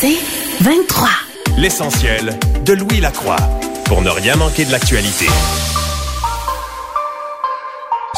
[0.00, 0.16] C'est
[0.62, 1.10] 23.
[1.58, 3.36] L'essentiel de Louis Lacroix
[3.84, 5.26] pour ne rien manquer de l'actualité.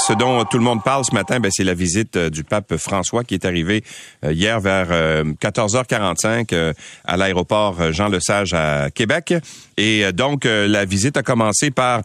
[0.04, 2.77] Ce dont tout le monde parle ce matin, ben, c'est la visite euh, du pape
[2.77, 3.85] François qui est arrivé
[4.25, 6.72] euh, hier vers 14h45 euh,
[7.04, 9.33] à l'aéroport Jean Lesage à Québec.
[9.76, 12.03] Et donc, la visite a commencé par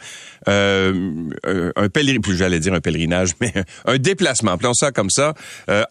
[0.48, 3.54] un pèlerinage, j'allais dire un pèlerinage, mais
[3.86, 5.34] un déplacement, appelons ça comme ça,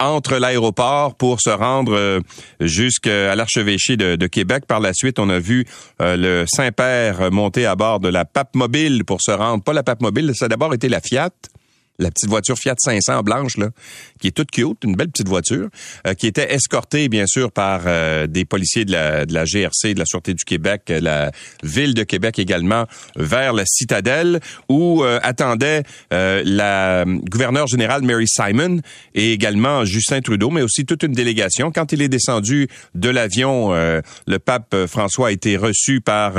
[0.01, 2.21] entre l'aéroport pour se rendre
[2.61, 4.65] jusqu'à l'archevêché de, de, Québec.
[4.67, 5.67] Par la suite, on a vu
[6.01, 10.01] le Saint-Père monter à bord de la pape mobile pour se rendre, pas la pape
[10.01, 11.31] mobile, ça a d'abord été la Fiat,
[11.99, 13.71] la petite voiture Fiat 500 blanche là,
[14.21, 15.69] qui est toute cute, une belle petite voiture,
[16.07, 19.95] euh, qui était escortée bien sûr par euh, des policiers de la, de la GRC,
[19.95, 21.31] de la Sûreté du Québec, euh, la
[21.63, 22.87] ville de Québec également,
[23.17, 28.81] vers la citadelle où attendait la gouverneure générale Mary Simon
[29.15, 31.71] et également Justin Trudeau, mais aussi toute une délégation.
[31.71, 36.35] Quand il est descendu de l'avion, le pape François a été reçu par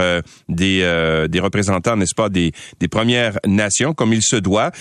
[0.50, 4.72] des, des représentants, n'est-ce pas, des, des Premières Nations, comme il se doit.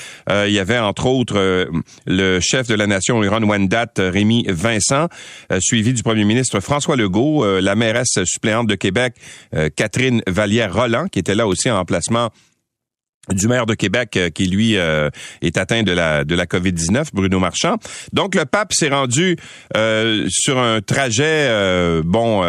[0.75, 1.67] Entre autres euh,
[2.07, 5.09] le chef de la nation Iran Wendat, euh, Rémi Vincent,
[5.53, 9.15] euh, suivi du premier ministre François Legault, la mairesse suppléante de Québec,
[9.77, 12.31] Catherine Vallière-Roland, qui était là aussi en emplacement
[13.31, 17.77] du maire de Québec qui lui est atteint de la de la Covid-19 Bruno Marchand.
[18.13, 19.37] Donc le pape s'est rendu
[20.29, 21.51] sur un trajet
[22.05, 22.43] bon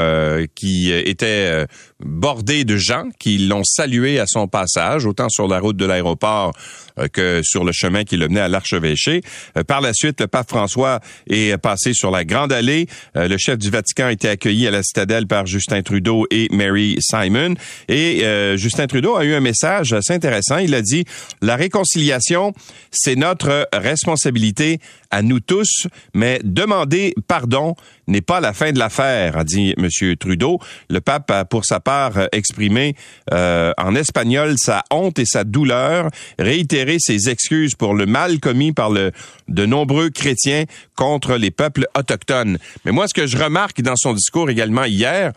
[0.56, 1.66] qui était
[2.00, 6.54] bordé de gens qui l'ont salué à son passage autant sur la route de l'aéroport
[7.00, 9.22] euh, que sur le chemin qui le menait à l'archevêché.
[9.58, 12.88] Euh, par la suite, le pape François est passé sur la Grande Allée.
[13.16, 16.48] Euh, le chef du Vatican a été accueilli à la citadelle par Justin Trudeau et
[16.52, 17.56] Mary Simon.
[17.88, 18.24] Et
[18.56, 20.58] Justin Trudeau a eu un message assez intéressant.
[20.58, 21.06] Il a dit,
[21.42, 22.54] la réconciliation,
[22.92, 24.80] c'est notre responsabilité
[25.12, 27.76] à nous tous, mais demander pardon
[28.08, 30.16] n'est pas la fin de l'affaire, a dit M.
[30.18, 30.60] Trudeau.
[30.90, 32.96] Le pape a pour sa part exprimé
[33.32, 36.10] en espagnol sa honte et sa douleur,
[36.40, 39.12] réitéré ses excuses pour le mal commis par le,
[39.48, 40.66] de nombreux chrétiens
[40.96, 42.58] contre les peuples autochtones.
[42.86, 45.34] Mais moi, ce que je remarque dans son discours également hier,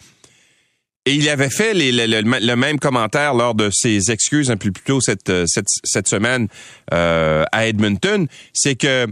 [1.07, 5.01] et il avait fait le, même commentaire lors de ses excuses un peu plus tôt
[5.01, 6.49] cette semaine
[6.93, 9.07] euh, à Edmonton, c'est que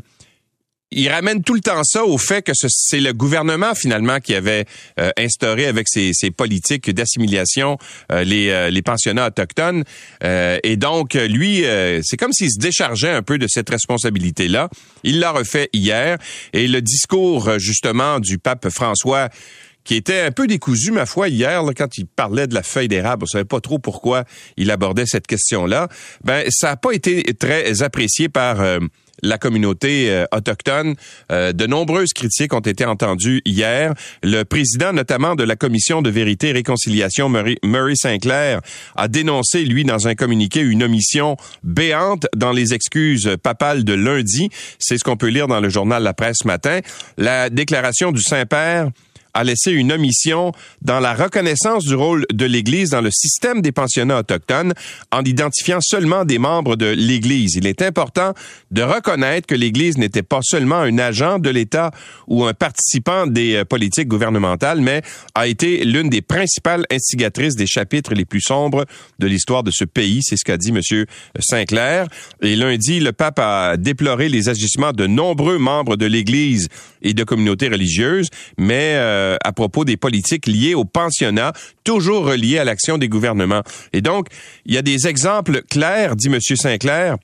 [0.90, 4.64] il ramène tout le temps ça au fait que c'est le gouvernement finalement qui avait
[4.98, 7.78] euh, instauré avec ses, politiques d'assimilation
[8.10, 9.84] euh, les, euh, les pensionnats autochtones
[10.22, 11.64] et donc lui
[12.02, 14.68] c'est comme s'il se déchargeait un peu de cette responsabilité là.
[15.02, 16.18] Il l'a refait hier
[16.52, 19.28] et le discours justement du pape François
[19.84, 23.22] qui était un peu décousu, ma foi, hier, quand il parlait de la feuille d'érable.
[23.22, 24.24] On savait pas trop pourquoi
[24.58, 25.88] il abordait cette question-là.
[26.24, 28.60] Ben, ça n'a pas été très apprécié par
[29.22, 30.94] la communauté euh, autochtone.
[31.32, 33.94] Euh, de nombreuses critiques ont été entendues hier.
[34.22, 38.60] Le président notamment de la commission de vérité et réconciliation, Murray, Sinclair,
[38.96, 44.50] a dénoncé, lui, dans un communiqué, une omission béante dans les excuses papales de lundi.
[44.78, 46.80] C'est ce qu'on peut lire dans le journal La Presse ce matin.
[47.16, 48.90] La déclaration du Saint-Père
[49.34, 50.52] a laissé une omission
[50.82, 54.74] dans la reconnaissance du rôle de l'Église dans le système des pensionnats autochtones
[55.12, 57.54] en identifiant seulement des membres de l'Église.
[57.56, 58.34] Il est important
[58.70, 61.90] de reconnaître que l'Église n'était pas seulement un agent de l'État
[62.26, 65.02] ou un participant des euh, politiques gouvernementales, mais
[65.34, 68.84] a été l'une des principales instigatrices des chapitres les plus sombres
[69.18, 70.20] de l'histoire de ce pays.
[70.22, 70.80] C'est ce qu'a dit M.
[71.40, 72.06] Sinclair.
[72.42, 76.68] Et lundi, le pape a déploré les agissements de nombreux membres de l'Église
[77.02, 78.28] et de communautés religieuses,
[78.58, 81.52] mais euh, euh, à propos des politiques liées au pensionnat,
[81.84, 83.62] toujours reliées à l'action des gouvernements.
[83.92, 84.28] Et donc,
[84.64, 86.38] il y a des exemples clairs, dit M.
[86.40, 87.16] Sinclair,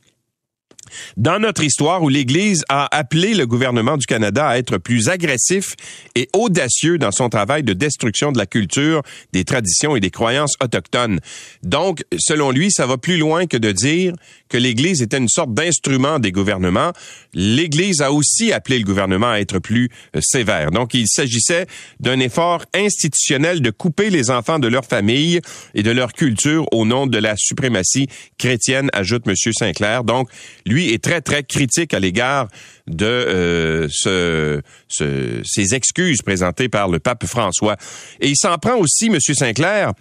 [1.16, 5.74] dans notre histoire où l'Église a appelé le gouvernement du Canada à être plus agressif
[6.14, 10.54] et audacieux dans son travail de destruction de la culture, des traditions et des croyances
[10.62, 11.20] autochtones.
[11.62, 14.14] Donc, selon lui, ça va plus loin que de dire
[14.54, 16.92] que l'Église était une sorte d'instrument des gouvernements.
[17.32, 20.70] L'Église a aussi appelé le gouvernement à être plus euh, sévère.
[20.70, 21.66] Donc, il s'agissait
[21.98, 25.40] d'un effort institutionnel de couper les enfants de leur famille
[25.74, 28.06] et de leur culture au nom de la suprématie
[28.38, 29.34] chrétienne, ajoute M.
[29.34, 30.04] Sinclair.
[30.04, 30.28] Donc,
[30.66, 32.46] lui est très, très critique à l'égard
[32.86, 37.76] de euh, ce, ces excuses présentées par le pape François.
[38.20, 39.18] Et il s'en prend aussi, M.
[39.18, 39.94] Sinclair,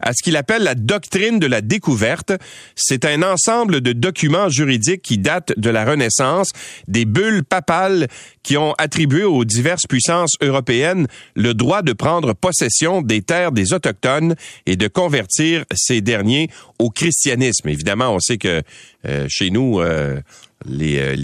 [0.00, 2.32] à ce qu'il appelle la doctrine de la découverte.
[2.74, 6.50] C'est un ensemble de documents juridiques qui datent de la Renaissance,
[6.88, 8.08] des bulles papales
[8.42, 13.72] qui ont attribué aux diverses puissances européennes le droit de prendre possession des terres des
[13.72, 14.34] Autochtones
[14.66, 17.68] et de convertir ces derniers au christianisme.
[17.68, 18.62] Évidemment, on sait que
[19.06, 20.20] euh, chez nous, euh,
[20.68, 21.16] les, euh,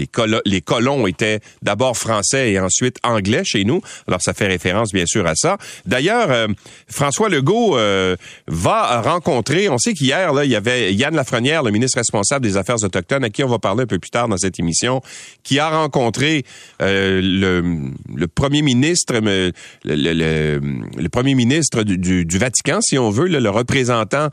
[0.45, 3.81] les, colons étaient d'abord français et ensuite anglais chez nous.
[4.07, 5.57] Alors, ça fait référence, bien sûr, à ça.
[5.85, 6.47] D'ailleurs, euh,
[6.87, 8.15] François Legault euh,
[8.47, 12.83] va rencontrer, on sait qu'hier, il y avait Yann Lafrenière, le ministre responsable des Affaires
[12.83, 15.01] autochtones, à qui on va parler un peu plus tard dans cette émission,
[15.43, 16.43] qui a rencontré
[16.79, 17.81] le,
[18.33, 19.13] premier ministre,
[19.85, 24.29] le, premier ministre du, Vatican, si on veut, le représentant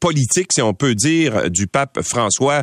[0.00, 2.62] politique, si on peut dire, du pape François,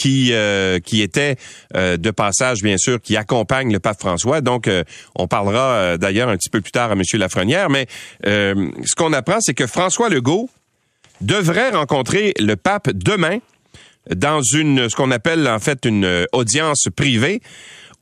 [0.00, 1.36] qui euh, qui était
[1.76, 4.40] euh, de passage bien sûr qui accompagne le pape François.
[4.40, 4.82] Donc euh,
[5.14, 7.86] on parlera d'ailleurs un petit peu plus tard à monsieur Lafrenière, mais
[8.24, 10.48] ce qu'on apprend c'est que François Legault
[11.20, 13.40] devrait rencontrer le pape demain
[14.14, 17.42] dans une ce qu'on appelle en fait une audience privée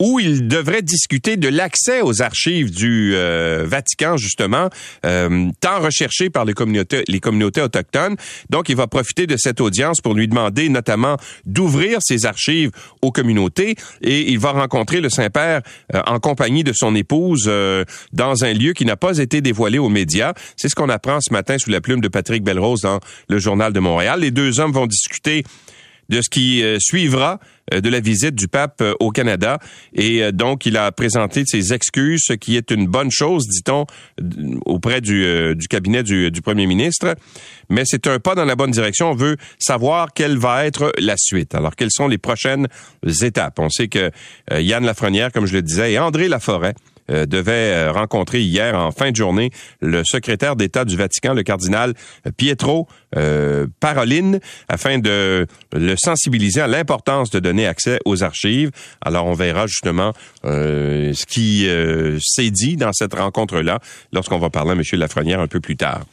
[0.00, 4.68] où il devrait discuter de l'accès aux archives du euh, Vatican, justement,
[5.04, 8.16] euh, tant recherché par les communautés, les communautés autochtones.
[8.50, 12.70] Donc, il va profiter de cette audience pour lui demander notamment d'ouvrir ses archives
[13.02, 15.62] aux communautés et il va rencontrer le Saint-Père
[15.94, 17.50] euh, en compagnie de son épouse
[18.12, 20.32] dans un lieu qui n'a pas été dévoilé aux médias.
[20.56, 23.72] C'est ce qu'on apprend ce matin sous la plume de Patrick Belrose dans le Journal
[23.72, 24.20] de Montréal.
[24.20, 25.44] Les deux hommes vont discuter
[26.08, 29.58] de ce qui suivra euh, de la visite du pape euh, au Canada.
[29.94, 33.86] Et euh, donc, il a présenté ses excuses, ce qui est une bonne chose, dit-on,
[34.64, 37.14] auprès du, du cabinet du, du, premier ministre.
[37.68, 39.10] Mais c'est un pas dans la bonne direction.
[39.10, 41.54] On veut savoir quelle va être la suite.
[41.54, 42.68] Alors, quelles sont les prochaines
[43.22, 43.58] étapes?
[43.58, 44.10] On sait que
[44.50, 46.74] Yann Lafrenière, comme je le disais, et André Laforêt,
[47.10, 49.50] euh, devait euh, rencontrer hier en fin de journée
[49.80, 51.94] le secrétaire d'État du Vatican, le cardinal
[52.36, 53.66] Pietro euh,
[54.68, 58.70] afin de le sensibiliser à l'importance de donner accès aux archives.
[59.00, 60.12] Alors on verra justement
[60.44, 61.66] ce qui
[62.20, 63.80] s'est dit dans cette rencontre-là
[64.12, 64.82] lorsqu'on va parler à M.
[64.92, 66.04] Lafrenière un peu plus tard.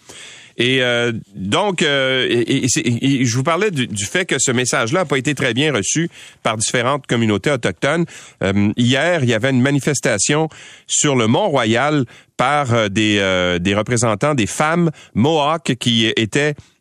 [0.58, 5.36] Et euh, donc, euh, je vous parlais du, fait que ce message-là n'a pas été
[5.36, 6.10] très bien reçu
[6.44, 8.06] par différentes communautés autochtones.
[8.44, 10.50] Euh, hier, il y avait une manifestation
[10.88, 12.06] sur le Mont-Royal
[12.38, 16.75] par des, des représentants des femmes Mohawks qui étaient euh,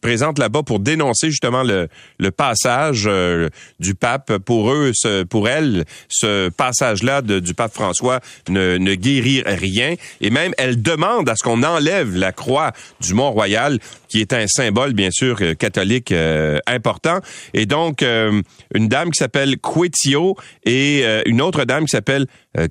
[0.00, 1.88] présente là-bas pour dénoncer justement le,
[2.18, 3.48] le passage euh,
[3.80, 4.38] du pape.
[4.38, 9.94] Pour eux, ce, pour elles, ce passage-là du pape François ne, ne guérit rien.
[10.20, 13.78] Et même, elle demande à ce qu'on enlève la croix du Mont-Royal,
[14.14, 16.14] qui est un symbole, bien sûr, euh, catholique
[16.68, 17.18] important.
[17.52, 22.26] Et donc, une dame qui s'appelle Quetio et une autre dame qui s'appelle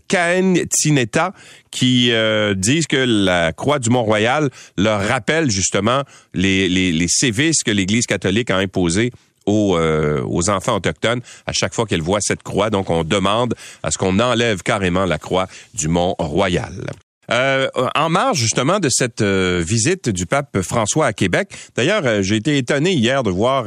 [0.09, 1.33] Caen Tineta,
[1.69, 2.11] qui
[2.55, 6.03] disent que la croix du Mont-Royal leur rappelle justement
[6.33, 9.11] les, les, les sévices que l'Église catholique a imposés
[9.45, 12.69] aux, euh, aux, enfants autochtones à chaque fois qu'elle voit cette croix.
[12.69, 16.85] Donc, on demande à ce qu'on enlève carrément la croix du Mont Royal.
[17.31, 22.21] Euh, en marge justement de cette euh, visite du pape François à Québec, d'ailleurs, euh,
[22.21, 23.65] j'ai été étonné hier de voir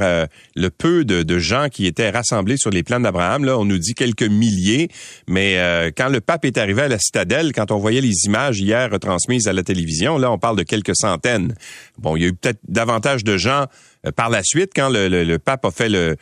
[0.54, 3.44] le peu de, gens qui étaient rassemblés sur les plans d'Abraham.
[3.44, 4.88] Là, on nous dit quelques milliers,
[5.28, 5.56] mais
[5.96, 9.48] quand le pape est arrivé à la citadelle, quand on voyait les images hier retransmises
[9.48, 11.54] à la télévision, là, on parle de quelques centaines.
[11.98, 13.66] Bon, il y a eu peut-être davantage de gens
[14.12, 16.14] par la suite, quand le, pape a fait euh,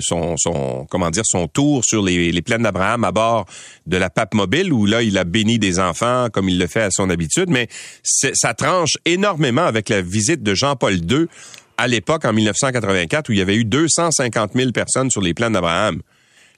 [0.00, 3.46] son, son, comment dire, son tour sur les, plaines d'Abraham à bord
[3.86, 6.82] de la pape mobile, où là, il a béni des enfants comme il le fait
[6.82, 7.68] à son habitude, mais
[8.02, 11.26] ça tranche énormément avec la visite de Jean-Paul II
[11.78, 15.54] à l'époque, en 1984, où il y avait eu 250 000 personnes sur les plaines
[15.54, 16.02] d'Abraham.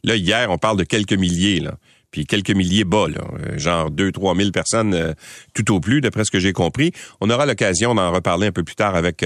[0.02, 1.62] Là, hier, on parle de quelques milliers.
[2.10, 5.14] Puis quelques milliers bas, là, euh, genre 2-3 000 personnes
[5.52, 6.92] tout au plus, d'après ce que j'ai compris.
[7.20, 9.24] On aura l'occasion d'en reparler un peu plus tard avec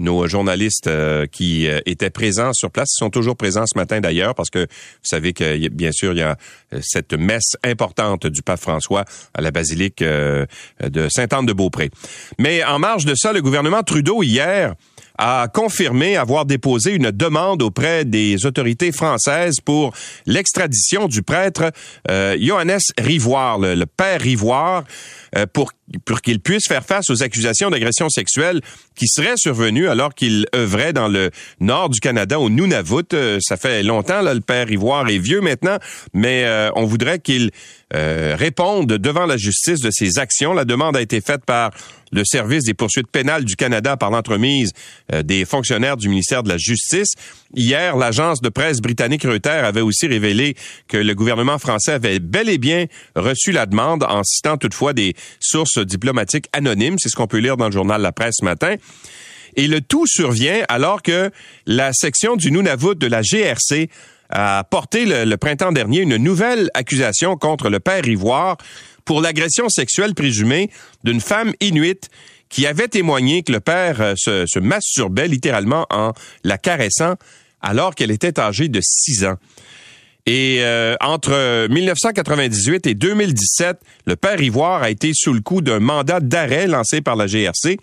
[0.00, 2.88] nos journalistes euh, qui euh, étaient présents sur place.
[2.92, 4.66] Sont toujours présents ce matin d'ailleurs parce que vous
[5.02, 6.36] savez que bien sûr il y a
[6.72, 9.04] euh, cette messe importante du pape François
[9.34, 11.90] à la basilique de Sainte-Anne-de-Beaupré.
[12.38, 14.74] Mais en marge de ça, le gouvernement Trudeau hier
[15.18, 19.92] a confirmé avoir déposé une demande auprès des autorités françaises pour
[20.26, 21.72] l'extradition du prêtre
[22.08, 24.84] Johannes Rivoire, le, père Rivoire,
[25.52, 25.72] pour
[26.04, 28.60] pour qu'il puisse faire face aux accusations d'agression sexuelle
[28.94, 33.12] qui seraient survenues alors qu'il œuvrait dans le nord du Canada, au Nunavut.
[33.12, 35.78] Euh, ça fait longtemps, là, le père Ivoire est vieux maintenant,
[36.14, 37.50] mais euh, on voudrait qu'il
[37.94, 40.52] euh, réponde devant la justice de ses actions.
[40.52, 41.70] La demande a été faite par
[42.12, 44.72] le service des poursuites pénales du Canada par l'entremise
[45.22, 47.12] des fonctionnaires du ministère de la Justice.
[47.54, 50.56] Hier, l'agence de presse britannique Reuters avait aussi révélé
[50.88, 55.14] que le gouvernement français avait bel et bien reçu la demande en citant toutefois des
[55.38, 56.96] sources diplomatique anonyme.
[56.98, 58.76] C'est ce qu'on peut lire dans le journal La Presse ce matin.
[59.56, 61.30] Et le tout survient alors que
[61.66, 63.90] la section du Nunavut de la GRC
[64.30, 68.56] a porté le, printemps dernier une nouvelle accusation contre le père Ivoire
[69.04, 70.70] pour l'agression sexuelle présumée
[71.02, 72.10] d'une femme inuite
[72.48, 76.12] qui avait témoigné que le père euh, se, se masturbait littéralement en
[76.44, 77.14] la caressant
[77.60, 79.36] alors qu'elle était âgée de 6 ans.
[80.26, 85.80] Et euh, entre 1998 et 2017, le père Ivoire a été sous le coup d'un
[85.80, 87.78] mandat d'arrêt lancé par la GRC.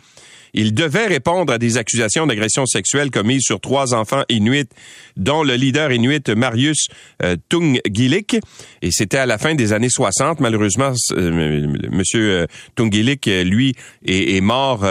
[0.54, 4.70] Il devait répondre à des accusations d'agression sexuelle commises sur trois enfants inuits,
[5.16, 6.88] dont le leader inuit Marius
[7.24, 8.38] euh, Tungilik.
[8.82, 10.40] Et c'était à la fin des années 60.
[10.40, 13.76] Malheureusement, euh, Monsieur euh, Tungilik, lui,
[14.06, 14.86] est, mort.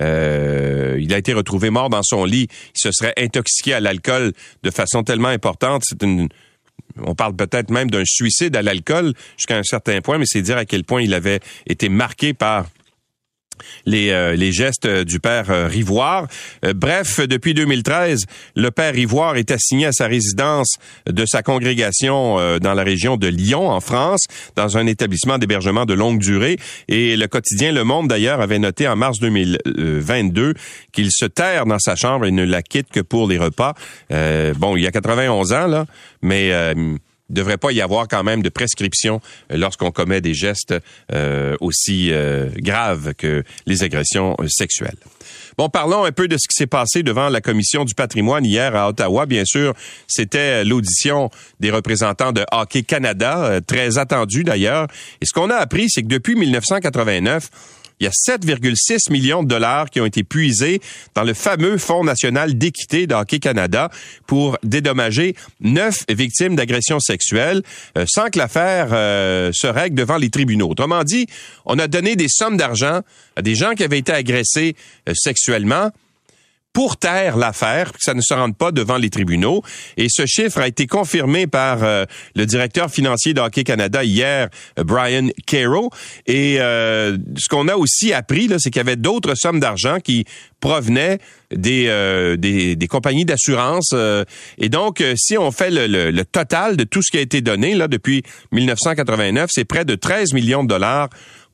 [0.00, 2.48] Euh, il a été retrouvé mort dans son lit.
[2.74, 5.82] Il se serait intoxiqué à l'alcool de façon tellement importante.
[5.84, 6.28] C'est une
[7.04, 10.56] on parle peut-être même d'un suicide à l'alcool jusqu'à un certain point, mais c'est dire
[10.56, 12.66] à quel point il avait été marqué par
[13.86, 16.26] les, euh, les gestes du père euh, Rivoire.
[16.64, 18.24] Euh, bref, depuis 2013,
[18.56, 23.26] le père Rivoire est assigné à sa résidence de sa congrégation dans la région de
[23.26, 26.56] Lyon, en France, dans un établissement d'hébergement de longue durée.
[26.88, 30.54] Et le quotidien Le Monde, d'ailleurs, avait noté en mars 2022
[30.92, 33.74] qu'il se terre dans sa chambre et ne la quitte que pour les repas.
[34.10, 35.86] bon, il y a 91 ans, là,
[36.22, 36.52] mais
[37.30, 39.20] ne devrait pas y avoir quand même de prescription
[39.52, 40.74] euh, lorsqu'on commet des gestes
[41.12, 44.96] euh, aussi euh, graves que les agressions sexuelles.
[45.56, 48.74] Bon, parlons un peu de ce qui s'est passé devant la commission du patrimoine hier
[48.76, 49.26] à Ottawa.
[49.26, 49.74] Bien sûr,
[50.06, 54.86] c'était l'audition des représentants de Hockey Canada, très attendue d'ailleurs.
[55.20, 57.50] Et ce qu'on a appris, c'est que depuis 1989,
[58.00, 60.80] il y a 7,6 millions de dollars qui ont été puisés
[61.14, 63.90] dans le fameux Fonds national d'équité d'Hockey Canada
[64.26, 67.62] pour dédommager neuf victimes d'agressions sexuelles
[67.96, 70.68] euh, sans que l'affaire euh, se règle devant les tribunaux.
[70.68, 71.26] Autrement dit,
[71.66, 73.00] on a donné des sommes d'argent
[73.36, 74.74] à des gens qui avaient été agressés
[75.08, 75.90] euh, sexuellement
[76.78, 79.64] pour taire l'affaire, que ça ne se rende pas devant les tribunaux.
[79.96, 82.04] Et ce chiffre a été confirmé par euh,
[82.36, 85.90] le directeur financier d'Hockey Canada hier, euh, Brian Caro.
[86.28, 90.24] Et euh, ce qu'on a aussi appris, c'est qu'il y avait d'autres sommes d'argent qui
[90.60, 91.18] provenaient
[91.50, 93.92] des, compagnies d'assurance.
[94.58, 97.88] et donc, si on fait le, total de tout ce qui a été donné là
[97.88, 101.08] depuis 1989, c'est près de 13 millions de dollars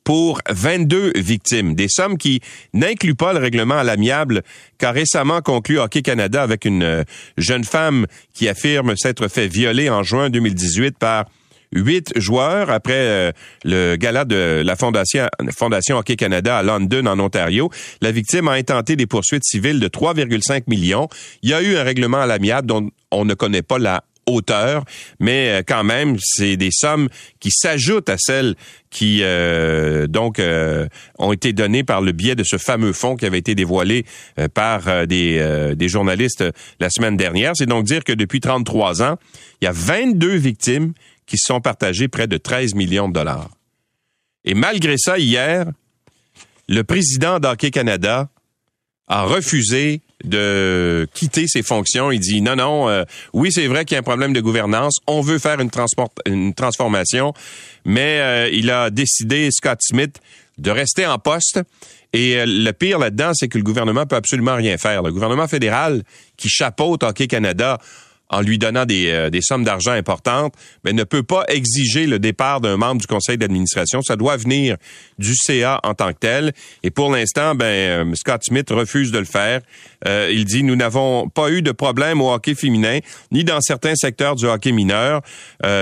[0.04, 1.74] pour 22 victimes.
[1.74, 2.40] Des sommes qui
[2.72, 4.42] n'incluent pas le règlement à l'amiable
[4.78, 7.04] qu'a récemment conclu Hockey Canada avec une euh,
[7.38, 11.24] jeune femme qui affirme s'être fait violer en juin 2018 par
[11.74, 13.32] huit joueurs après euh,
[13.64, 17.70] le gala de la Fondation, Fondation Hockey Canada à London, en Ontario.
[18.00, 21.08] La victime a intenté des poursuites civiles de 3,5 millions.
[21.42, 24.84] Il y a eu un règlement à l'amiable dont on ne connaît pas la hauteur,
[25.18, 27.08] mais euh, quand même, c'est des sommes
[27.40, 28.54] qui s'ajoutent à celles
[28.90, 30.06] qui euh,
[30.38, 30.88] euh,
[31.18, 34.04] ont été données par le biais de ce fameux fonds qui avait été dévoilé
[34.54, 36.44] par des, journalistes
[36.78, 37.52] la semaine dernière.
[37.56, 39.16] C'est donc dire que depuis 33 ans,
[39.60, 40.92] il y a 22 victimes
[41.26, 43.50] qui sont partagées près de 13 millions de dollars.
[44.44, 45.66] Et malgré ça, hier,
[46.68, 48.28] le président d'Hockey Canada
[49.08, 52.10] a refusé de quitter ses fonctions.
[52.10, 54.96] Il dit non, non, euh, oui, c'est vrai qu'il y a un problème de gouvernance.
[55.06, 55.70] On veut faire une,
[56.26, 57.32] une transformation,
[57.84, 60.20] mais euh, il a décidé, Scott Smith,
[60.58, 61.60] de rester en poste.
[62.12, 65.02] Et euh, le pire là-dedans, c'est que le gouvernement peut absolument rien faire.
[65.02, 66.02] Le gouvernement fédéral
[66.36, 67.78] qui chapeaute Hockey Canada
[68.30, 70.54] en lui donnant des, euh, des sommes d'argent importantes,
[70.84, 74.02] mais ne peut pas exiger le départ d'un membre du conseil d'administration.
[74.02, 74.76] Ça doit venir
[75.18, 76.52] du CA en tant que tel.
[76.82, 79.60] Et pour l'instant, ben euh, Scott Smith refuse de le faire.
[80.06, 82.98] Euh, il dit nous n'avons pas eu de problème au hockey féminin,
[83.30, 85.22] ni dans certains secteurs du hockey mineur,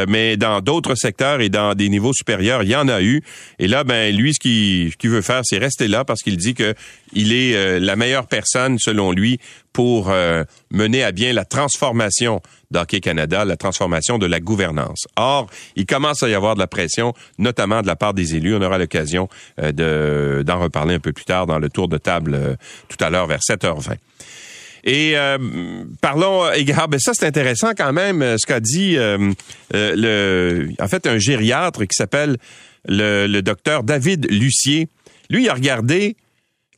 [0.09, 3.23] mais dans d'autres secteurs et dans des niveaux supérieurs, il y en a eu.
[3.59, 6.75] Et là, ben lui, ce qu'il veut faire, c'est rester là parce qu'il dit que
[7.13, 9.39] il est la meilleure personne, selon lui,
[9.73, 15.07] pour euh, mener à bien la transformation d'Hockey Canada, la transformation de la gouvernance.
[15.17, 18.55] Or, il commence à y avoir de la pression, notamment de la part des élus.
[18.55, 19.29] On aura l'occasion
[19.61, 22.55] euh, d'en reparler un peu plus tard dans le tour de table euh,
[22.89, 23.97] tout à l'heure vers 7h20.
[24.85, 25.15] Et
[26.01, 31.19] parlons égard, ben ça c'est intéressant quand même ce qu'a dit le, en fait un
[31.19, 32.37] gériatre qui s'appelle
[32.89, 34.89] le, le docteur David Lucier.
[35.31, 36.17] Lui, il a regardé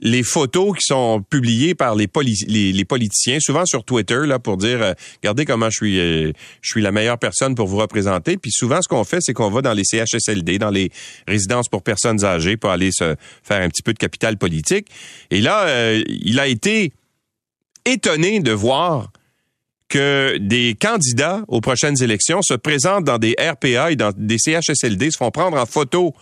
[0.01, 4.93] les photos qui sont publiées par les, politiciens, souvent sur Twitter, là, pour dire euh,
[5.23, 6.33] regardez comment je suis euh,
[6.63, 8.37] je suis la meilleure personne pour vous représenter.
[8.37, 10.91] Puis souvent, ce qu'on fait, c'est qu'on va dans les CHSLD, dans les
[11.29, 14.89] résidences pour personnes âgées, pour aller se faire un petit peu de capital politique.
[15.31, 16.93] Et là, euh, il a été
[17.85, 19.13] étonné de voir
[19.89, 25.13] que des candidats aux prochaines élections se présentent dans des RPA et dans des CHSLD,
[25.13, 26.15] se font prendre en photo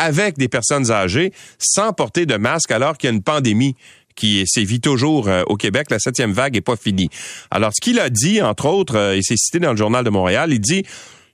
[0.00, 3.76] avec des personnes âgées sans porter de masque alors qu'il y a une pandémie
[4.16, 5.86] qui sévit toujours euh, au Québec.
[5.90, 7.08] La septième vague est pas finie.
[7.50, 10.10] Alors, ce qu'il a dit, entre autres, euh, et c'est cité dans le Journal de
[10.10, 10.84] Montréal, il dit...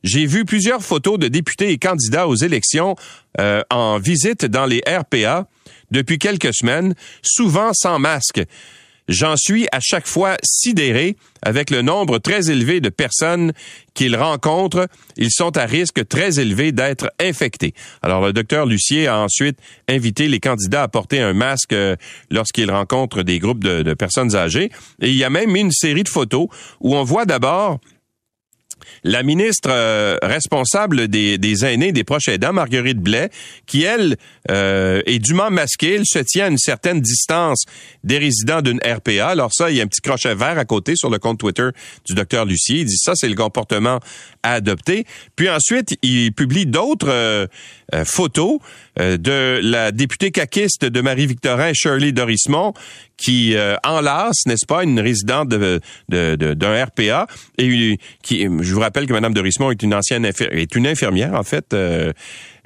[0.04, 2.94] J'ai vu plusieurs photos de députés et candidats aux élections
[3.40, 5.48] euh, en visite dans les RPA
[5.90, 8.40] depuis quelques semaines, souvent sans masque.
[9.08, 13.52] J'en suis à chaque fois sidéré avec le nombre très élevé de personnes
[13.94, 14.88] qu'ils rencontrent.
[15.16, 17.72] Ils sont à risque très élevé d'être infectés.
[18.02, 19.58] Alors, le docteur Lucier a ensuite
[19.88, 21.94] invité les candidats à porter un masque euh,
[22.30, 24.70] lorsqu'ils rencontrent des groupes de, personnes âgées.
[25.00, 26.48] Et il y a même une série de photos
[26.80, 27.78] où on voit d'abord
[29.04, 33.30] la ministre euh, responsable des, des, aînés, des proches aidants, Marguerite Blais,
[33.66, 34.16] qui, elle,
[34.50, 35.94] euh, est dûment masquée.
[35.94, 37.64] Elle se tient à une certaine distance
[38.04, 39.28] des résidents d'une RPA.
[39.28, 41.68] Alors ça, il y a un petit crochet vert à côté sur le compte Twitter
[42.04, 42.80] du docteur Lucier.
[42.80, 44.00] Il dit ça, c'est le comportement
[44.42, 45.04] à adopter.
[45.34, 47.46] Puis ensuite, il publie d'autres euh,
[48.04, 48.58] photos
[48.98, 52.72] de la députée caquiste de Marie-Victorin, Shirley Dorismont,
[53.18, 57.26] qui enlace, n'est-ce pas, une résidente de, d'un RPA
[57.58, 57.98] et
[58.38, 61.74] je vous rappelle que Mme de Rismont est une ancienne est une infirmière, en fait.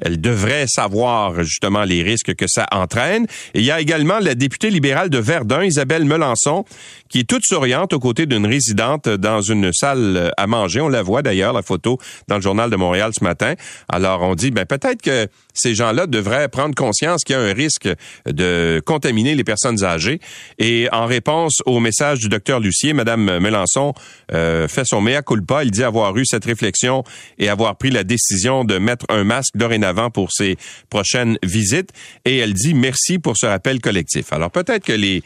[0.01, 3.27] Euh, elle devrait savoir justement les risques que ça entraîne.
[3.55, 6.65] Il y a également la députée libérale de Verdun, Isabelle Melançon,
[7.09, 10.81] qui est toute souriante aux côtés d'une résidente dans une salle à manger.
[10.81, 13.55] On la voit d'ailleurs, la photo, dans le journal de Montréal ce matin.
[13.89, 17.53] Alors on dit, ben peut-être que ces gens-là devraient prendre conscience qu'il y a un
[17.53, 17.89] risque
[18.27, 20.21] de contaminer les personnes âgées.
[20.59, 23.93] Et en réponse au message du docteur Lucier, Madame Melançon
[24.33, 25.65] euh, fait son mea culpa.
[25.65, 27.05] Il dit avoir eu cette réflexion
[27.39, 30.57] et avoir pris la décision de mettre un masque dorénavant avant pour ses
[30.89, 31.91] prochaines visites
[32.25, 34.33] et elle dit merci pour ce rappel collectif.
[34.33, 35.23] Alors peut-être que les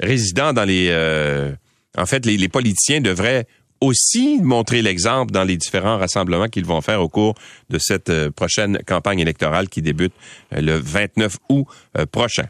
[0.00, 1.52] résidents dans les euh,
[1.96, 3.46] en fait les, politiciens devraient
[3.80, 7.34] aussi montrer l'exemple dans les différents rassemblements qu'ils vont faire au cours
[7.70, 10.12] de cette euh, prochaine campagne électorale qui débute
[10.52, 11.66] euh, le 29 août
[12.12, 12.46] prochain.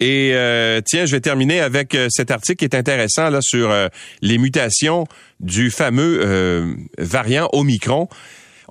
[0.00, 0.32] Et
[0.84, 3.72] tiens, je vais terminer avec cet article qui est intéressant là sur
[4.20, 5.06] les mutations
[5.38, 8.08] du fameux variant Omicron.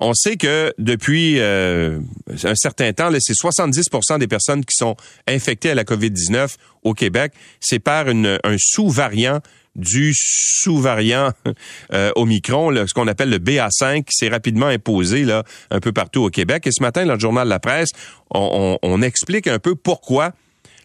[0.04, 2.00] On sait que depuis euh,
[2.42, 4.96] un certain temps, c'est 70% des personnes qui sont
[5.28, 7.32] infectées à la COVID-19 au Québec.
[7.60, 9.40] C'est par un sous-variant
[9.76, 11.32] du sous-variant
[11.92, 16.22] euh, Omicron, ce qu'on appelle le BA5, qui s'est rapidement imposé là un peu partout
[16.22, 16.66] au Québec.
[16.66, 17.90] Et ce matin, dans le journal de la presse,
[18.30, 20.32] on, explique un peu pourquoi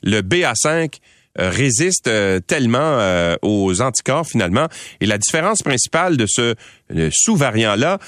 [0.03, 0.96] le BA5
[1.39, 2.97] euh, résiste euh, tellement
[3.41, 4.67] aux anticorps finalement.
[5.02, 6.56] Et la différence principale de ce
[7.12, 8.00] sous-variant-là,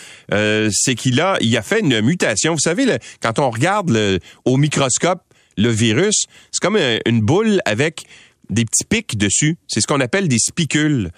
[0.71, 2.53] c'est qu'il a, il a fait une mutation.
[2.53, 5.21] Vous savez, quand on regarde au microscope
[5.57, 8.05] le virus, c'est comme une boule avec
[8.49, 9.57] des petits pics dessus.
[9.67, 11.11] C'est ce qu'on appelle des spicules.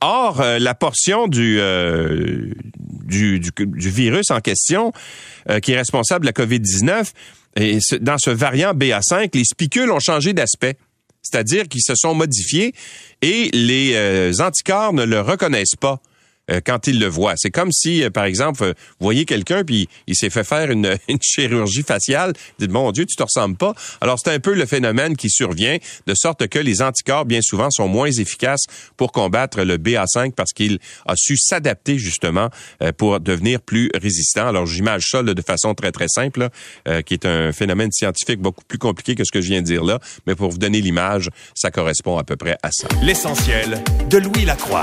[0.00, 1.60] Or, la portion du,
[2.76, 4.92] du, du, virus en question,
[5.62, 7.12] qui est responsable de la COVID-19,
[7.54, 10.76] et dans ce variant BA5, les spicules ont changé d'aspect
[11.22, 12.74] c'est-à-dire qu'ils se sont modifiés
[13.22, 16.00] et les euh, anticorps ne le reconnaissent pas.
[16.50, 17.34] Euh, quand il le voit.
[17.36, 20.96] C'est comme si, euh, par exemple, vous voyez quelqu'un puis il s'est fait faire une,
[21.22, 22.32] chirurgie faciale.
[22.58, 23.74] Dites mon Dieu, tu te ressembles pas.
[24.00, 25.76] Alors c'est un peu le phénomène qui survient,
[26.08, 28.64] de sorte que les anticorps bien souvent sont moins efficaces
[28.96, 32.48] pour combattre le BA5 parce qu'il a su s'adapter justement
[32.82, 34.48] euh, pour devenir plus résistant.
[34.48, 36.48] Alors j'imagine ça de façon très très simple,
[37.06, 39.84] qui est un phénomène scientifique beaucoup plus compliqué que ce que je viens de dire
[39.84, 42.88] là, mais pour vous donner l'image, ça correspond à peu près à ça.
[43.02, 44.82] L'essentiel de Louis Lacroix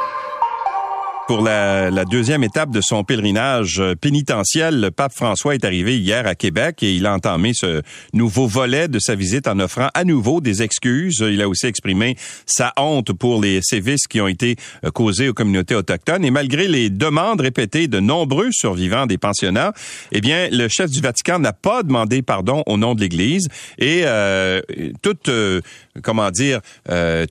[1.31, 6.27] pour la, deuxième étape de son pèlerinage euh, pénitentiel, le pape François est arrivé hier
[6.27, 10.03] à Québec et il a entamé ce nouveau volet de sa visite en offrant à
[10.03, 11.23] nouveau des excuses.
[11.25, 15.33] Il a aussi exprimé sa honte pour les sévices qui ont été euh, causés aux
[15.33, 19.71] communautés autochtones et malgré les demandes répétées de nombreux survivants des pensionnats,
[20.11, 24.01] eh bien, le chef du Vatican n'a pas demandé pardon au nom de l'Église et
[24.03, 24.59] euh,
[25.01, 25.61] toute, euh,
[26.03, 26.59] comment dire,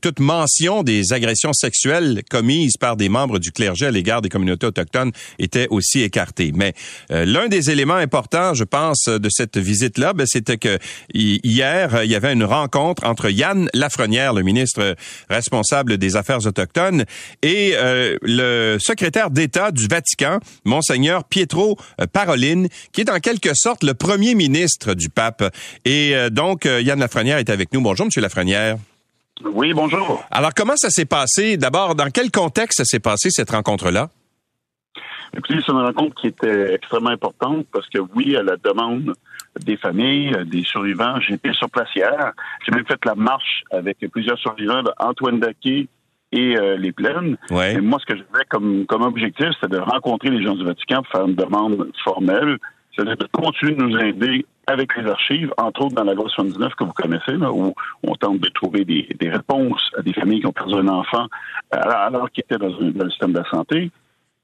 [0.00, 4.66] toute mention des agressions sexuelles commises par des membres du clergé à l'égard des communautés
[4.66, 6.52] autochtones était aussi écarté.
[6.54, 6.74] Mais
[7.10, 10.78] euh, l'un des éléments importants, je pense, de cette visite-là, ben, c'était que
[11.12, 14.96] hier, il y avait une rencontre entre Yann Lafrenière, le ministre
[15.28, 17.04] responsable des Affaires autochtones,
[17.42, 21.78] et euh, le secrétaire d'État du Vatican, monseigneur Pietro
[22.12, 25.44] Paroline, qui est en quelque sorte le premier ministre du pape.
[25.84, 27.80] Et euh, donc, Yann Lafrenière est avec nous.
[27.80, 28.76] Bonjour, Monsieur Lafrenière.
[29.44, 30.22] Oui, bonjour.
[30.30, 31.56] Alors, comment ça s'est passé?
[31.56, 34.08] D'abord, dans quel contexte ça s'est passé, cette rencontre-là?
[35.36, 39.14] Écoutez, c'est une rencontre qui était extrêmement importante parce que, oui, à la demande
[39.60, 42.32] des familles, des survivants, j'ai été sur place hier.
[42.66, 45.88] J'ai même fait la marche avec plusieurs survivants, Antoine Daquet
[46.32, 47.36] et euh, les Plaines.
[47.50, 47.74] Ouais.
[47.74, 51.02] Et moi, ce que j'avais comme, comme objectif, c'était de rencontrer les gens du Vatican
[51.02, 52.58] pour faire une demande formelle,
[52.94, 56.74] c'est-à-dire de continuer de nous aider avec les archives, entre autres dans la loi 79
[56.74, 60.46] que vous connaissez, là, où on tente de trouver des, réponses à des familles qui
[60.46, 61.26] ont perdu un enfant
[61.70, 63.90] alors qu'ils étaient dans, dans, le système de la santé.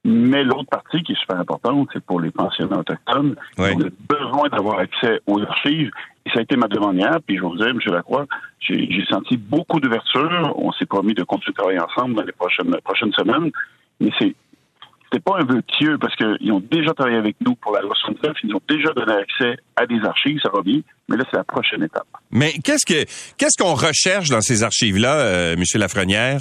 [0.05, 3.35] Mais l'autre partie qui est super importante, c'est pour les pensionnats autochtones.
[3.59, 3.71] Oui.
[3.75, 5.91] On a besoin d'avoir accès aux archives.
[6.25, 7.19] Et ça a été ma demande hier.
[7.27, 7.81] Puis je vous dire, M.
[7.87, 8.27] Lacroix,
[8.61, 10.55] j'ai senti beaucoup d'ouverture.
[10.57, 13.51] On s'est promis de continuer à travailler ensemble dans les prochaines, prochaines semaines.
[13.99, 14.35] Mais c'est
[15.17, 17.95] c'est pas un vœu pieux parce qu'ils ont déjà travaillé avec nous pour la loi
[17.95, 21.39] 69, ils ont déjà donné accès à des archives, ça va bien, mais là, c'est
[21.39, 22.07] la prochaine étape.
[22.31, 23.05] Mais qu'est-ce que
[23.39, 25.63] qu'est-ce qu'on recherche dans ces archives-là, euh, M.
[25.77, 26.41] Lafrenière?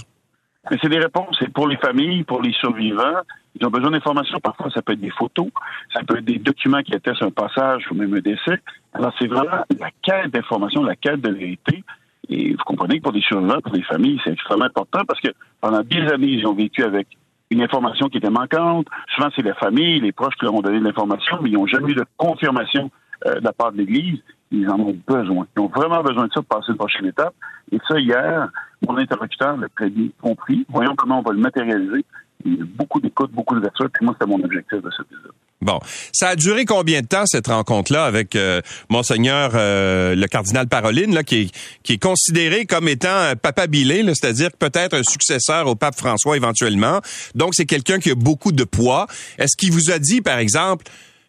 [0.82, 3.22] C'est des réponses, c'est pour les familles, pour les survivants.
[3.58, 4.40] Ils ont besoin d'informations.
[4.40, 5.48] Parfois, ça peut être des photos,
[5.94, 8.60] ça peut être des documents qui attestent un passage ou même un décès.
[8.94, 11.84] Alors, c'est vraiment la quête d'information, la quête de vérité.
[12.28, 15.30] Et vous comprenez que pour des survivants, pour les familles, c'est extrêmement important parce que
[15.62, 17.08] pendant des années, ils ont vécu avec
[17.56, 18.88] une information qui était manquante.
[19.16, 21.68] Souvent, c'est la famille, les proches qui leur ont donné de l'information, mais ils n'ont
[21.68, 22.92] jamais eu de confirmation
[23.26, 24.20] euh, de la part de l'Église.
[24.52, 25.48] Ils en ont besoin.
[25.56, 27.34] Ils ont vraiment besoin de ça pour passer une prochaine étape.
[27.72, 28.50] Et ça, hier,
[28.88, 30.66] mon interlocuteur l'a très bien compris.
[30.70, 32.06] Voyons comment on va le matérialiser.
[32.44, 35.32] Il y a beaucoup d'écoute, beaucoup d'ouverture, puis moi, c'était mon objectif de cette visite.
[35.62, 35.80] Bon,
[36.12, 41.16] ça a duré combien de temps cette rencontre-là avec euh, monseigneur euh, le cardinal Paroline,
[41.16, 41.50] là, qui
[41.88, 47.00] est, considéré comme étant un papa bilé, c'est-à-dire peut-être un successeur au pape François éventuellement.
[47.36, 49.08] Donc c'est quelqu'un qui a beaucoup de poids.
[49.38, 50.86] Est-ce qu'il vous a dit, par exemple,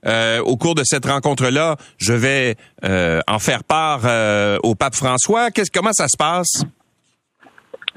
[0.07, 4.01] euh, au cours de cette rencontre-là, je vais en faire part
[4.65, 5.51] au pape François?
[5.51, 6.65] Qu'est-ce comment ça se passe?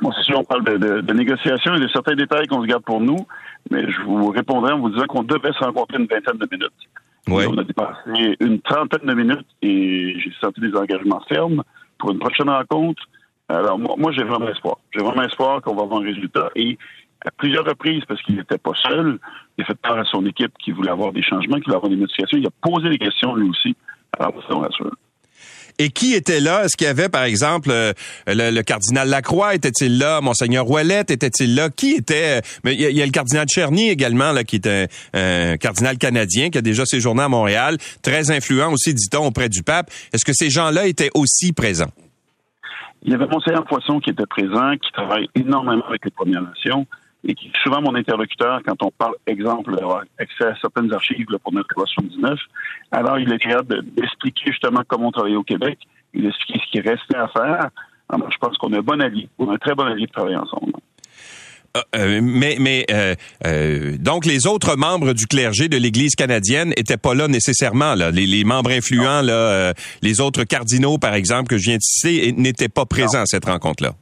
[0.01, 3.25] On parle de, de, de négociations et de certains détails qu'on se garde pour nous.
[3.71, 6.71] Mais je vous répondrai en vous disant qu'on devait se rencontrer une vingtaine de minutes.
[7.27, 11.63] On a dépassé une trentaine de minutes et j'ai senti des engagements fermes
[11.99, 13.03] pour une prochaine rencontre.
[13.49, 14.77] Alors, moi, j'ai vraiment espoir.
[14.91, 16.49] J'ai vraiment espoir qu'on va avoir un résultat.
[16.55, 16.77] Et
[17.25, 19.19] à plusieurs reprises, parce qu'il n'était pas seul,
[19.57, 21.89] il a fait part à son équipe qui voulait avoir des changements, qui voulait avoir
[21.89, 22.37] des modifications.
[22.37, 23.75] Il a posé des questions lui aussi.
[24.17, 24.91] Alors, ça me rassure.
[25.81, 26.65] Et qui était là?
[26.65, 27.93] Est-ce qu'il y avait, par exemple, euh,
[28.27, 29.55] le, cardinal Lacroix?
[29.55, 30.19] Était-il là?
[30.19, 31.09] Monseigneur Ouellette?
[31.09, 31.69] Était-il là?
[31.69, 32.41] Qui était?
[32.65, 34.67] Mais il y, a le cardinal Cherny également, là, qui est
[35.13, 39.63] un, cardinal canadien qui a déjà séjourné à Montréal, très influent aussi, dit-on, auprès du
[39.63, 39.89] pape.
[40.11, 41.91] Est-ce que ces gens-là étaient aussi présents?
[43.03, 46.85] Il y avait Monseigneur Poisson qui était présent, qui travaille énormément avec les Premières Nations
[47.23, 51.25] et qui est souvent mon interlocuteur quand on parle, exemple, d'avoir accès à certaines archives
[51.43, 52.39] pour notre loi 79.
[52.91, 55.77] Alors, il est capable d'expliquer justement comment on travaillait au Québec,
[56.13, 57.69] il expliquer ce qui restait à faire.
[58.09, 60.11] Alors, je pense qu'on a un bon avis, on a un très bon avis de
[60.11, 60.71] travailler ensemble.
[61.77, 66.97] Euh, euh, mais mais euh, donc les autres membres du clergé de l'Église canadienne étaient
[66.97, 68.09] pas là nécessairement là.
[68.09, 72.69] Les, membres influents là, les autres cardinaux par exemple que je viens de citer n'étaient
[72.69, 73.93] pas présents à cette rencontre là.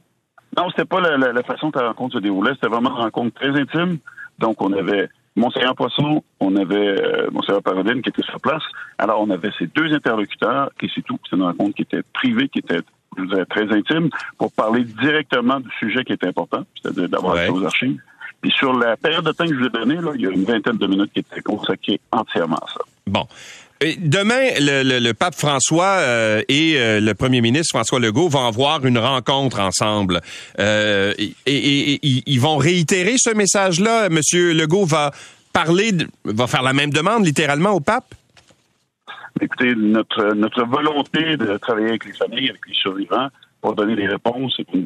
[0.58, 2.52] Non, c'était pas la, façon que la rencontre se déroulait.
[2.54, 3.98] C'était vraiment une rencontre très intime.
[4.38, 8.62] Donc, on avait Monseigneur Poisson, on avait euh, Monseigneur Paradine qui était sur place.
[8.98, 11.18] Alors, on avait ces deux interlocuteurs, et c'est tout.
[11.24, 12.80] C'était une rencontre qui était privée, qui était,
[13.16, 17.50] je vous très intime, pour parler directement du sujet qui était important, c'est-à-dire d'avoir accès
[17.50, 18.00] aux archives.
[18.40, 20.44] Puis sur la période de temps que je vous ai donnée, il y a une
[20.44, 22.80] vingtaine de minutes qui étaient consacrées entièrement à ça.
[23.06, 23.26] Bon.
[23.80, 28.98] Demain, le, pape François euh, et euh, le premier ministre François Legault vont avoir une
[28.98, 30.20] rencontre ensemble.
[30.58, 31.14] Euh,
[31.46, 34.08] et, ils vont réitérer ce message-là.
[34.08, 35.12] Monsieur Legault va
[35.52, 35.92] parler,
[36.24, 38.14] va faire la même demande littéralement au pape?
[39.40, 43.28] Écoutez, notre, volonté de travailler avec les familles, avec les survivants,
[43.60, 44.84] pour donner des réponses, c'est une,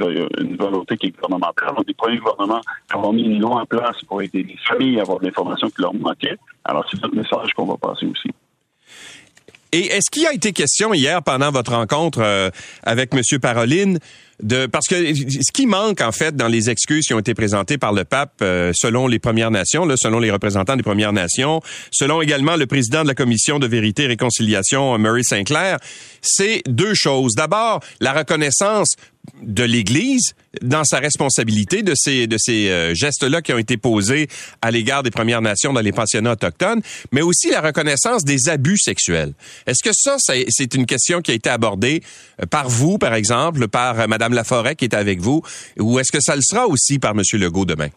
[0.57, 1.73] volonté qui est gouvernementale.
[1.79, 4.59] On est des premiers gouvernements qui ont mis une loi en place pour aider les
[4.69, 6.37] familles à avoir l'information qui leur manquait.
[6.65, 8.31] Alors, c'est notre message qu'on va passer aussi.
[9.75, 12.51] Et est-ce qu'il a été question hier pendant votre rencontre euh,
[12.83, 13.23] avec M.
[13.41, 13.99] Paroline
[14.43, 17.79] de parce que ce qui manque en fait dans les excuses qui ont été présentées
[17.79, 21.63] par le pape euh, selon les Premières Nations, là, selon les représentants des Premières Nations,
[21.91, 25.79] selon également le président de la commission de vérité et réconciliation Murray Sinclair,
[26.21, 27.35] c'est deux choses.
[27.35, 28.97] D'abord, la reconnaissance
[29.41, 34.29] de l'Église dans sa responsabilité de ces de ces euh, gestes-là qui ont été posés
[34.61, 36.83] à l'égard des Premières Nations dans les pensionnats autochtones,
[37.13, 39.33] mais aussi la reconnaissance des abus sexuels.
[39.67, 42.03] Est-ce que ça, c'est une question qui a été abordée
[42.41, 45.43] euh, par vous, par exemple, par euh, Madame Laforêt qui est avec vous,
[45.79, 47.89] ou est-ce que ça le sera aussi par Monsieur Legault demain?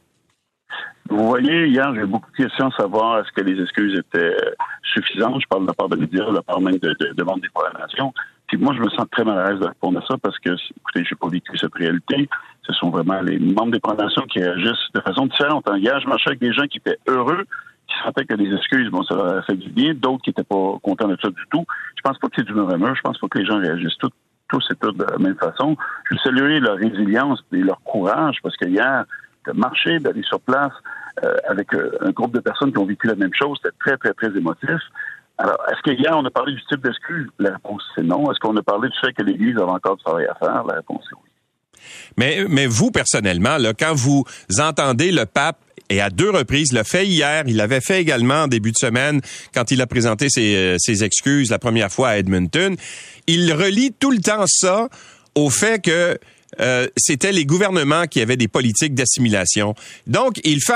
[1.09, 4.35] Vous voyez, hier, j'ai beaucoup de questions à savoir est-ce que les excuses étaient
[4.93, 5.39] suffisantes?
[5.39, 7.79] Je parle de la part de médias, de la part même de, de, de des
[7.79, 8.13] Nations.
[8.47, 10.51] Puis moi, je me sens très mal à l'aise de répondre à ça parce que,
[10.51, 12.29] écoutez, j'ai pas vécu cette réalité.
[12.63, 15.67] Ce sont vraiment les membres des Nations qui agissent de façon différente.
[15.77, 17.45] Hier, je marchais avec des gens qui étaient heureux,
[17.87, 20.43] qui sentaient que des excuses, bon, ça leur a fait du bien, d'autres qui étaient
[20.43, 21.65] pas contents de ça du tout.
[21.95, 24.11] Je pense pas que c'est du mur Je pense pas que les gens réagissent tous,
[24.49, 25.75] tous et toutes de la même façon.
[26.09, 29.05] Je veux saluer leur résilience et leur courage parce que hier,
[29.47, 30.73] de marcher, d'aller sur place
[31.23, 33.97] euh, avec euh, un groupe de personnes qui ont vécu la même chose, c'était très,
[33.97, 34.81] très, très émotif.
[35.37, 37.27] Alors, est-ce que hier, on a parlé du type d'excuse?
[37.39, 38.31] La réponse, c'est non.
[38.31, 40.63] Est-ce qu'on a parlé du fait que l'Église avait encore du travail à faire?
[40.63, 41.29] La réponse, c'est oui.
[42.17, 44.23] Mais, mais vous, personnellement, là, quand vous
[44.59, 48.47] entendez le pape et à deux reprises, le fait hier, il l'avait fait également en
[48.47, 49.21] début de semaine
[49.53, 52.75] quand il a présenté ses, euh, ses excuses la première fois à Edmonton.
[53.27, 54.87] Il relie tout le temps ça
[55.35, 56.17] au fait que
[56.59, 59.75] euh, c'était les gouvernements qui avaient des politiques d'assimilation.
[60.07, 60.73] Donc, il fait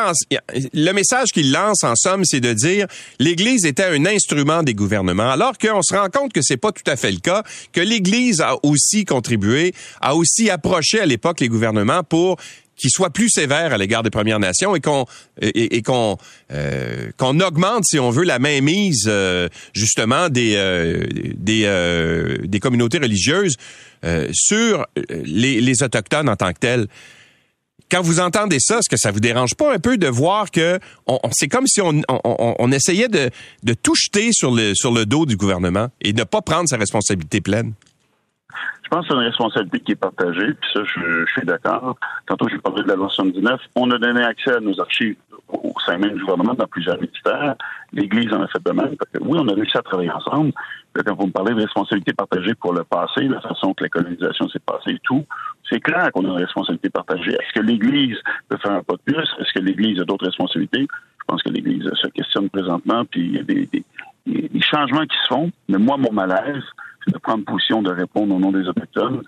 [0.74, 2.88] le message qu'il lance en somme, c'est de dire
[3.20, 6.90] l'Église était un instrument des gouvernements, alors qu'on se rend compte que c'est pas tout
[6.90, 11.50] à fait le cas, que l'Église a aussi contribué, a aussi approché à l'époque les
[11.50, 12.38] gouvernements pour
[12.80, 15.06] qu'ils soient plus sévères à l'égard des Premières Nations et qu'on
[16.52, 20.56] euh, qu'on augmente, si on veut, la mainmise euh, justement des
[21.38, 23.56] des des communautés religieuses
[24.06, 24.86] euh, sur
[25.26, 26.88] les, autochtones en tant que tels.
[27.92, 30.80] Quand vous entendez ça, est-ce que ça vous dérange pas un peu de voir que
[31.32, 33.30] c'est comme si on, essayait de,
[33.64, 36.78] de, tout jeter sur le, sur le dos du gouvernement et ne pas prendre sa
[36.78, 37.74] responsabilité pleine?
[38.84, 41.96] Je pense que c'est une responsabilité qui est partagée, puis ça, je, suis d'accord.
[42.26, 43.62] Tantôt, j'ai parlé de la loi 79.
[43.76, 45.16] On a donné accès à nos archives
[45.48, 47.56] au sein même du gouvernement dans plusieurs ministères.
[47.92, 48.96] L'Église en a fait de même.
[49.22, 50.52] Oui, on a réussi à travailler ensemble.
[50.94, 54.50] Quand vous me parlez de responsabilité partagée pour le passé, la façon que la colonisation
[54.50, 55.26] s'est passée et tout,
[55.70, 57.34] c'est clair qu'on a une responsabilité partagée.
[57.34, 59.28] Est-ce que l'Église peut faire un pas de plus?
[59.40, 60.88] Est-ce que l'Église a d'autres responsabilités?
[61.20, 63.84] Je pense que l'Église se questionne présentement, puis il y a des, des,
[64.30, 65.52] des changements qui se font.
[65.68, 66.64] Mais moi, mon malaise,
[67.06, 69.22] c'est de prendre position, de répondre au nom des Autochtones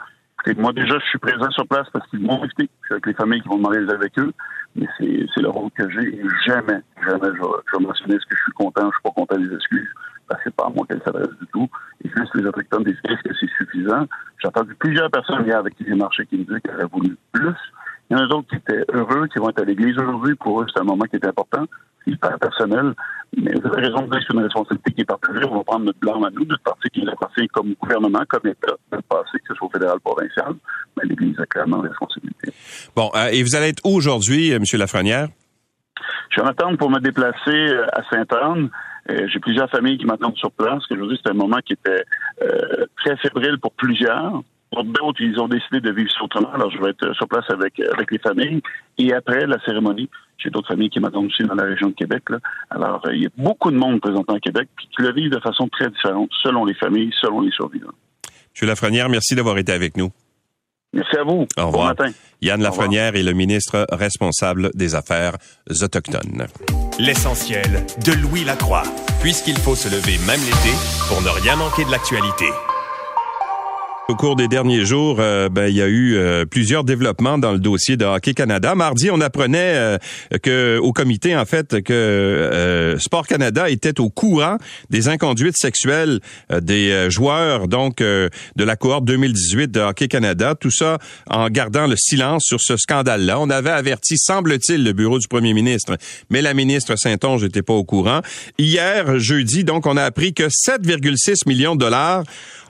[0.57, 2.69] moi, déjà, je suis présent sur place parce qu'ils m'ont invité.
[2.81, 4.31] Je suis avec les familles qui vont demander avec eux.
[4.75, 6.15] Mais c'est le rôle que j'ai.
[6.15, 9.11] Et jamais, jamais, je, je vais mentionner ce que je suis content, je suis pas
[9.11, 9.89] content des excuses.
[10.27, 11.69] Parce que c'est pas à moi qu'elles s'adressent du tout.
[12.03, 14.07] Et juste les Autochtones disent est-ce que c'est suffisant?
[14.41, 17.17] J'ai entendu plusieurs personnes hier avec qui j'ai marché qui me disaient qu'elles auraient voulu
[17.33, 17.55] plus.
[18.11, 20.35] Il y en a d'autres qui étaient heureux, qui vont être à l'église aujourd'hui.
[20.35, 21.63] Pour eux, c'est un moment qui est important.
[22.05, 22.93] Hyper personnel.
[23.37, 25.45] Mais vous avez raison de dire que c'est une responsabilité qui est partagée.
[25.49, 28.47] On va prendre notre blanc à nous, notre parti qui nous appartient comme gouvernement, comme
[28.47, 30.55] État, notre passé, que ce soit fédéral, provincial.
[30.97, 32.51] Mais l'Église a clairement une responsabilité.
[32.97, 34.63] Bon, euh, et vous allez être où aujourd'hui, euh, M.
[34.73, 35.29] Lafrenière?
[36.31, 38.69] Je suis en attente pour me déplacer euh, à Sainte-Anne.
[39.07, 40.83] J'ai plusieurs familles qui m'attendent sur place.
[40.91, 42.03] Aujourd'hui, c'est un moment qui était
[42.97, 44.41] très fébrile pour plusieurs.
[44.71, 46.51] Pour d'autres, ils ont décidé de vivre ça autrement.
[46.53, 48.61] Alors, je vais être sur place avec, avec les familles.
[48.97, 52.23] Et après la cérémonie, j'ai d'autres familles qui m'attendent aussi dans la région de Québec.
[52.29, 52.37] Là.
[52.69, 55.39] Alors, euh, il y a beaucoup de monde présentement à Québec qui le vivent de
[55.39, 57.91] façon très différente, selon les familles, selon les survivants.
[58.61, 58.67] M.
[58.67, 60.09] Lafrenière, merci d'avoir été avec nous.
[60.93, 61.47] Merci à vous.
[61.57, 61.95] Au revoir.
[61.95, 62.17] Bon matin.
[62.41, 65.37] Yann Lafrenière est le ministre responsable des Affaires
[65.81, 66.47] autochtones.
[66.99, 68.83] L'essentiel de Louis Lacroix,
[69.21, 70.75] puisqu'il faut se lever même l'été
[71.07, 72.47] pour ne rien manquer de l'actualité.
[74.11, 77.53] Au cours des derniers jours, euh, ben, il y a eu euh, plusieurs développements dans
[77.53, 78.75] le dossier de Hockey Canada.
[78.75, 79.97] Mardi, on apprenait euh,
[80.43, 84.57] que au comité, en fait, que Sport Canada était au courant
[84.89, 86.19] des inconduites sexuelles
[86.61, 90.55] des joueurs, donc de la cohorte 2018 de Hockey Canada.
[90.55, 90.97] Tout ça
[91.29, 93.39] en gardant le silence sur ce scandale-là.
[93.39, 95.95] On avait averti, semble-t-il, le bureau du premier ministre,
[96.29, 98.19] mais la ministre Saint-Onge n'était pas au courant.
[98.57, 102.23] Hier, jeudi, donc, on a appris que 7,6 millions de dollars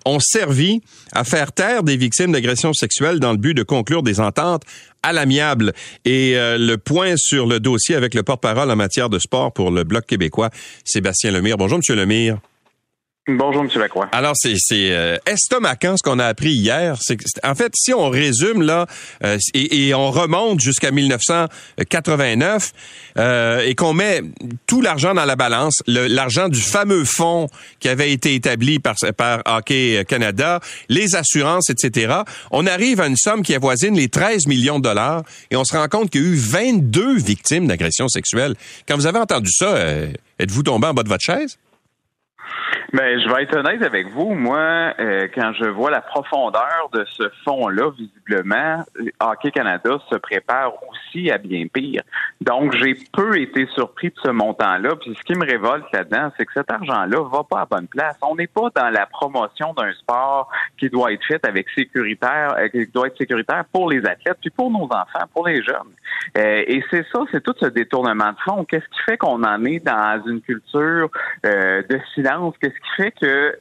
[0.05, 4.19] ont servi à faire taire des victimes d'agressions sexuelles dans le but de conclure des
[4.19, 4.63] ententes
[5.03, 5.73] à l'amiable.
[6.05, 9.71] Et euh, le point sur le dossier avec le porte-parole en matière de sport pour
[9.71, 10.49] le Bloc québécois,
[10.85, 11.57] Sébastien Lemire.
[11.57, 12.39] Bonjour, Monsieur Lemire.
[13.27, 13.69] Bonjour, M.
[13.75, 14.09] Lacroix.
[14.13, 16.97] Alors, c'est euh, estomacant ce qu'on a appris hier.
[16.99, 18.87] C'est en fait, si on résume là
[19.23, 22.71] euh, et, on remonte jusqu'à 1989
[23.19, 24.23] euh, et qu'on met
[24.65, 27.47] tout l'argent dans la balance, l'argent du fameux fonds
[27.79, 33.17] qui avait été établi par, par Hockey Canada, les assurances, etc., on arrive à une
[33.17, 36.25] somme qui avoisine les 13 millions de dollars et on se rend compte qu'il y
[36.25, 38.55] a eu 22 victimes d'agressions sexuelles.
[38.87, 41.59] Quand vous avez entendu ça, euh, êtes-vous tombé en bas de votre chaise?
[42.93, 44.33] Mais je vais être honnête avec vous.
[44.33, 48.83] Moi, euh, quand je vois la profondeur de ce fonds-là, visiblement,
[49.21, 52.01] Hockey Canada se prépare aussi à bien pire.
[52.41, 54.95] Donc, j'ai peu été surpris de ce montant-là.
[54.97, 58.17] Puis, ce qui me révolte là-dedans, c'est que cet argent-là va pas à bonne place.
[58.21, 62.67] On n'est pas dans la promotion d'un sport qui doit être fait avec sécuritaire, euh,
[62.67, 65.77] qui doit être sécuritaire pour les athlètes, puis pour nos enfants, pour les jeunes.
[66.37, 68.65] Euh, et c'est ça, c'est tout ce détournement de fonds.
[68.65, 71.09] Qu'est-ce qui fait qu'on en est dans une culture
[71.43, 72.55] de silence?
[72.83, 73.57] Qui fait que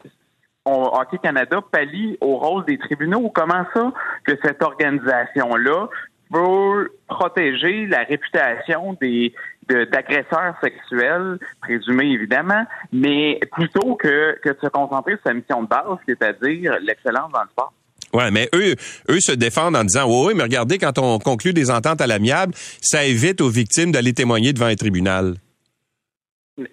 [0.65, 3.31] Hockey Canada pallie au rôle des tribunaux.
[3.31, 3.93] Comment ça
[4.25, 5.89] que cette organisation-là
[6.33, 9.35] veut protéger la réputation des
[9.69, 15.69] d'agresseurs sexuels, présumés évidemment, mais plutôt que, que de se concentrer sur sa mission de
[15.69, 17.73] base, c'est-à-dire l'excellence dans le sport?
[18.13, 18.75] Ouais, mais eux,
[19.09, 22.09] eux se défendent en disant, oui, oui, mais regardez, quand on conclut des ententes à
[22.09, 25.37] l'amiable, ça évite aux victimes d'aller témoigner devant un tribunal.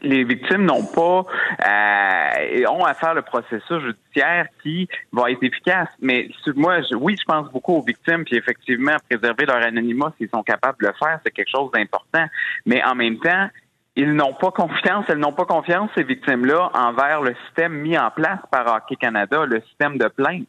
[0.02, 1.26] Les victimes n'ont pas
[1.66, 5.90] euh, ont à faire le processus judiciaire qui va être efficace.
[6.02, 10.44] Mais moi, oui, je pense beaucoup aux victimes, puis effectivement, préserver leur anonymat s'ils sont
[10.44, 12.26] capables de le faire, c'est quelque chose d'important.
[12.66, 13.50] Mais en même temps,
[13.98, 18.12] ils n'ont pas confiance, elles n'ont pas confiance, ces victimes-là, envers le système mis en
[18.12, 20.46] place par Hockey Canada, le système de plainte.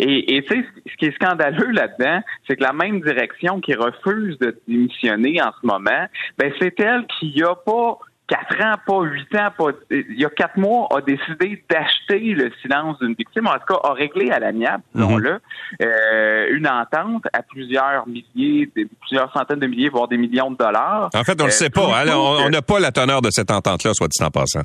[0.00, 3.74] Et, et tu sais, ce qui est scandaleux là-dedans, c'est que la même direction qui
[3.74, 6.06] refuse de démissionner en ce moment,
[6.38, 10.30] ben c'est elle qui a pas quatre ans, pas huit ans, pas il y a
[10.30, 14.38] quatre mois, a décidé d'acheter le silence d'une victime, en tout cas a réglé à
[14.38, 15.02] l'amiable, mhm.
[15.02, 15.40] disons-le,
[15.82, 21.08] euh, une entente à plusieurs milliers, plusieurs centaines de milliers, voire des millions de dollars.
[21.14, 22.02] En fait, on ne le sait pas.
[22.02, 24.62] Hein, on n'a pas la teneur de cette entente-là, soit dit en passant.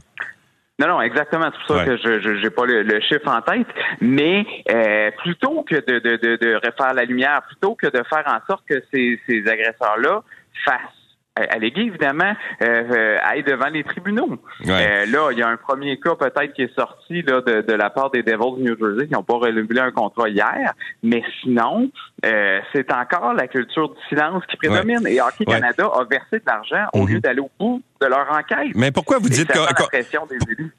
[0.80, 1.46] Non, non, exactement.
[1.52, 3.68] C'est pour ça que je n'ai pas le, chiffre en tête.
[4.02, 8.24] Mais euh, plutôt que de, de, de, de refaire la lumière, plutôt que de faire
[8.26, 10.24] en sorte que ces, ces agresseurs-là
[10.66, 11.03] fassent
[11.36, 14.38] alléguer, évidemment, euh, euh, aille devant les tribunaux.
[14.68, 17.74] Euh, là, il y a un premier cas peut-être qui est sorti là, de, de,
[17.74, 21.24] la part des Devils de New Jersey qui n'ont pas relevé un contrat hier, mais
[21.42, 21.90] sinon,
[22.26, 25.06] euh, c'est encore la culture du silence qui prédomine.
[25.08, 27.22] Et Hockey Canada a versé de l'argent au lieu mhm.
[27.22, 28.74] d'aller au bout de leur enquête.
[28.76, 29.52] Mais pourquoi vous dites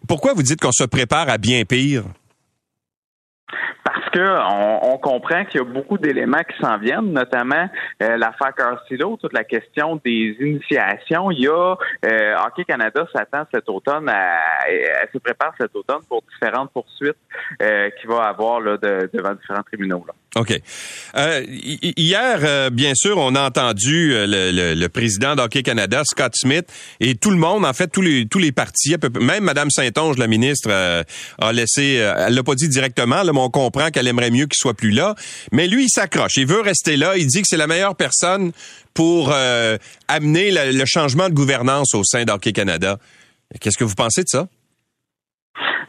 [0.07, 2.05] pourquoi vous dites qu'on se prépare à bien pire?
[4.14, 7.68] Que on, comprend qu'il y a beaucoup d'éléments qui s'en viennent, notamment
[8.00, 11.33] euh, l'affaire Carcillo, toute la question des initiations.
[11.33, 16.03] Il y a euh, Hockey Canada s'attend cet automne à, elle se prépare cet automne
[16.09, 17.16] pour différentes poursuites
[17.61, 20.05] euh, qu'il va avoir là, devant différents tribunaux.
[20.07, 20.14] Là.
[20.37, 20.61] OK.
[21.16, 26.33] Euh, hier, euh, bien sûr, on a entendu euh, le, le, président d'Hockey Canada, Scott
[26.35, 26.66] Smith,
[26.99, 30.27] et tout le monde, en fait, tous les tous les partis, même Mme Saint-Onge, la
[30.27, 34.47] ministre, a laissé, elle l'a pas dit directement, là, mais on comprend qu'elle aimerait mieux
[34.47, 35.14] qu'il soit plus là.
[35.53, 38.53] Mais lui, il s'accroche, il veut rester là, il dit que c'est la meilleure personne
[38.92, 39.33] pour
[40.09, 42.99] amener le changement de gouvernance au sein d'Hockey Canada.
[43.61, 44.49] Qu'est-ce que vous pensez de ça?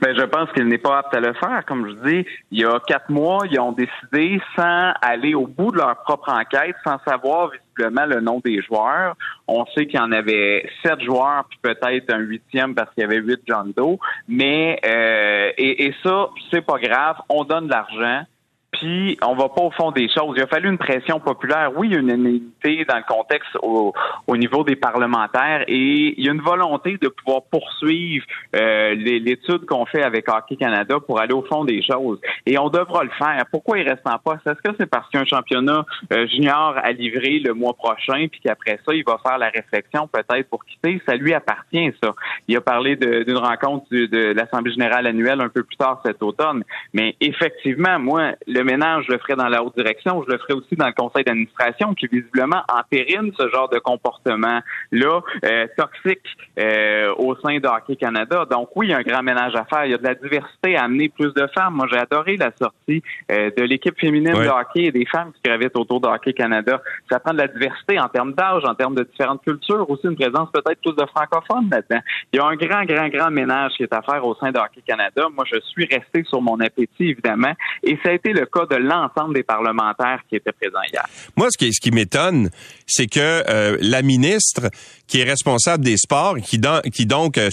[0.05, 1.65] Ben, je pense qu'il n'est pas apte à le faire.
[1.65, 5.71] Comme je dis, il y a quatre mois, ils ont décidé, sans aller au bout
[5.71, 9.15] de leur propre enquête, sans savoir visiblement le nom des joueurs.
[9.47, 13.03] On sait qu'il y en avait sept joueurs, puis peut-être un huitième parce qu'il y
[13.03, 13.97] avait huit John Doe.
[14.27, 17.15] Mais euh, et, et ça, c'est pas grave.
[17.27, 18.25] On donne de l'argent
[18.75, 20.35] puis on va pas au fond des choses.
[20.35, 21.71] Il a fallu une pression populaire.
[21.75, 23.93] Oui, une unanimité dans le contexte au,
[24.35, 29.85] niveau des parlementaires et il y a une volonté de pouvoir poursuivre euh, l'étude qu'on
[29.85, 32.19] fait avec Hockey Canada pour aller au fond des choses.
[32.45, 33.45] Et on devra le faire.
[33.49, 34.45] Pourquoi il reste en poste?
[34.45, 37.73] Est-ce que c'est parce qu'il y a un championnat euh, junior à livrer le mois
[37.73, 41.01] prochain puis qu'après ça, il va faire la réflexion peut-être pour quitter?
[41.07, 42.11] Ça lui appartient, ça.
[42.47, 46.63] Il a parlé d'une rencontre de l'Assemblée générale annuelle un peu plus tard cet automne.
[46.93, 50.53] Mais effectivement, moi, le ménage, je le ferai dans la haute direction, je le ferai
[50.53, 56.25] aussi dans le conseil d'administration qui visiblement entérine ce genre de comportement-là euh, toxique
[56.59, 58.45] euh, au sein de Hockey Canada.
[58.49, 59.85] Donc oui, il y a un grand ménage à faire.
[59.85, 61.75] Il y a de la diversité à amener plus de femmes.
[61.75, 63.01] Moi, j'ai adoré la sortie
[63.31, 66.81] euh, de l'équipe féminine de hockey et des femmes qui gravitent autour de Hockey Canada.
[67.09, 70.15] Ça prend de la diversité en termes d'âge, en termes de différentes cultures, aussi une
[70.15, 72.01] présence peut-être plus de francophones là-dedans.
[72.33, 74.57] Il y a un grand, grand, grand ménage qui est à faire au sein de
[74.57, 75.27] Hockey Canada.
[75.33, 79.35] Moi, je suis resté sur mon appétit, évidemment, et ça a été le de l'ensemble
[79.35, 81.05] des parlementaires qui étaient présents hier.
[81.35, 82.49] Moi, ce qui, ce qui m'étonne,
[82.87, 84.69] c'est que euh, la ministre
[85.07, 86.61] qui est responsable des sports, qui,
[86.93, 87.49] qui donc euh,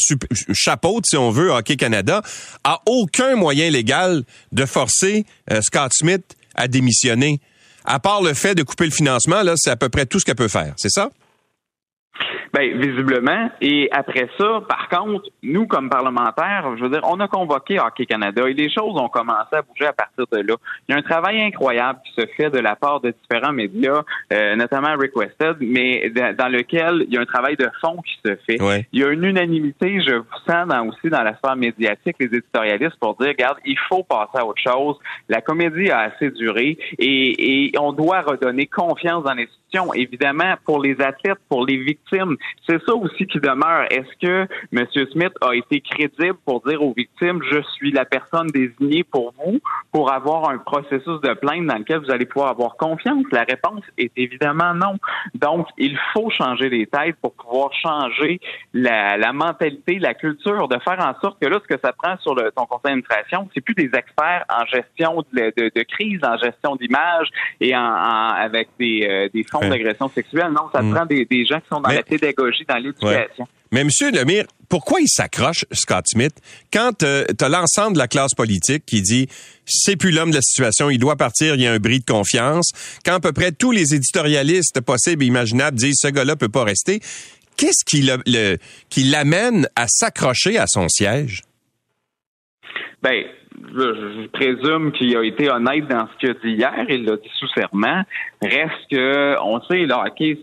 [0.52, 2.22] chapeaute, si on veut, Hockey Canada,
[2.64, 7.40] a aucun moyen légal de forcer euh, Scott Smith à démissionner.
[7.84, 10.24] À part le fait de couper le financement, là, c'est à peu près tout ce
[10.24, 10.74] qu'elle peut faire.
[10.76, 11.10] C'est ça?
[12.52, 13.50] Ben, visiblement.
[13.62, 18.04] Et après ça, par contre, nous, comme parlementaires, je veux dire, on a convoqué Hockey
[18.04, 20.54] Canada et les choses ont commencé à bouger à partir de là.
[20.86, 24.02] Il y a un travail incroyable qui se fait de la part de différents médias,
[24.32, 28.36] euh, notamment Requested, mais dans lequel il y a un travail de fond qui se
[28.46, 28.58] fait.
[28.92, 32.26] Il y a une unanimité, je vous sens dans, aussi dans la sphère médiatique, les
[32.26, 34.96] éditorialistes, pour dire, regarde, il faut passer à autre chose.
[35.30, 39.94] La comédie a assez duré et, et on doit redonner confiance dans l'institution.
[39.94, 43.86] Évidemment, pour les athlètes, pour les victimes, c'est ça aussi qui demeure.
[43.90, 44.86] Est-ce que M.
[45.12, 49.60] Smith a été crédible pour dire aux victimes, je suis la personne désignée pour vous,
[49.92, 53.24] pour avoir un processus de plainte dans lequel vous allez pouvoir avoir confiance?
[53.32, 54.96] La réponse est évidemment non.
[55.34, 58.40] Donc, il faut changer les têtes pour pouvoir changer
[58.72, 62.34] la, mentalité, la culture, de faire en sorte que là, ce que ça prend sur
[62.34, 67.28] le, ton conseil d'administration, c'est plus des experts en gestion de, crise, en gestion d'image
[67.60, 70.52] et en, avec des, euh, des fonds d'agression sexuelle.
[70.52, 70.94] Non, ça mm.
[70.94, 73.46] prend des, gens qui sont dans la pédagogie dans l'éducation.
[73.70, 73.88] Mais M.
[74.12, 76.34] Lemire, pourquoi il s'accroche, Scott Smith,
[76.72, 79.28] quand euh, tu as l'ensemble de la classe politique qui dit
[79.64, 82.04] c'est plus l'homme de la situation, il doit partir, il y a un bris de
[82.04, 82.70] confiance,
[83.04, 86.64] quand à peu près tous les éditorialistes possibles et imaginables disent ce gars-là peut pas
[86.64, 87.00] rester,
[87.56, 88.56] Qu'est-ce qui, le,
[88.88, 91.42] qui l'amène à s'accrocher à son siège?
[93.02, 93.24] Ben,
[93.74, 97.30] je, présume qu'il a été honnête dans ce qu'il a dit hier, il l'a dit
[97.38, 98.02] sous serment.
[98.40, 99.94] Reste que, on sait, le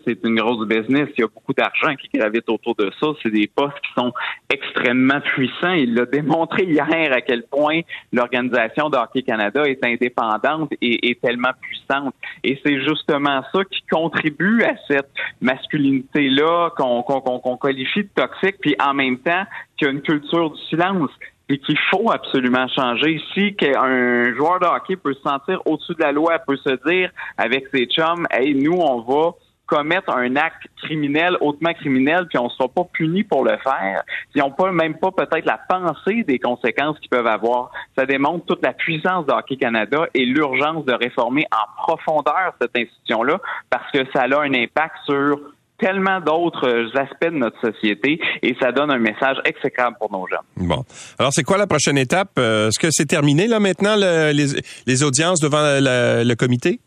[0.06, 3.32] c'est une grosse business, il y a beaucoup d'argent qui gravite autour de ça, c'est
[3.32, 4.14] des postes qui sont
[4.50, 5.74] extrêmement puissants.
[5.74, 7.82] Il l'a démontré hier à quel point
[8.14, 12.14] l'organisation de Canada est indépendante et est tellement puissante.
[12.44, 15.10] Et c'est justement ça qui contribue à cette
[15.42, 19.44] masculinité-là qu'on qualifie de toxique, puis en même temps
[19.78, 21.12] qu'il y a une culture du silence
[21.50, 23.22] et qu'il faut absolument changer.
[23.34, 27.10] Si un joueur de hockey peut se sentir au-dessus de la loi, peut se dire
[27.38, 29.34] avec ses chums, hey, nous, on va
[29.66, 34.04] commettre un acte criminel, hautement criminel, puis on ne sera pas puni pour le faire.
[34.34, 37.72] Ils n'ont pas même pas peut-être la pensée des conséquences qu'ils peuvent avoir.
[37.96, 42.76] Ça démontre toute la puissance de Hockey Canada et l'urgence de réformer en profondeur cette
[42.76, 43.40] institution-là
[43.70, 45.40] parce que ça a un impact sur
[45.80, 50.40] tellement d'autres aspects de notre société et ça donne un message exécrable pour nos jeunes.
[50.58, 50.84] Bon.
[51.18, 52.32] Alors, c'est quoi la prochaine étape?
[52.38, 56.80] Euh, est-ce que c'est terminé là maintenant les, audiences devant le comité?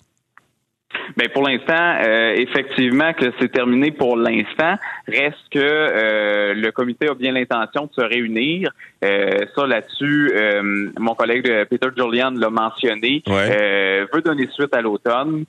[1.16, 4.76] Ben pour l'instant, euh, effectivement que c'est terminé pour l'instant.
[5.06, 8.70] Reste que euh, le comité a bien l'intention de se réunir.
[9.04, 10.32] Euh, ça là-dessus,
[10.98, 13.22] mon collègue Peter Julian l'a mentionné.
[13.26, 15.44] veut donner suite à l'automne.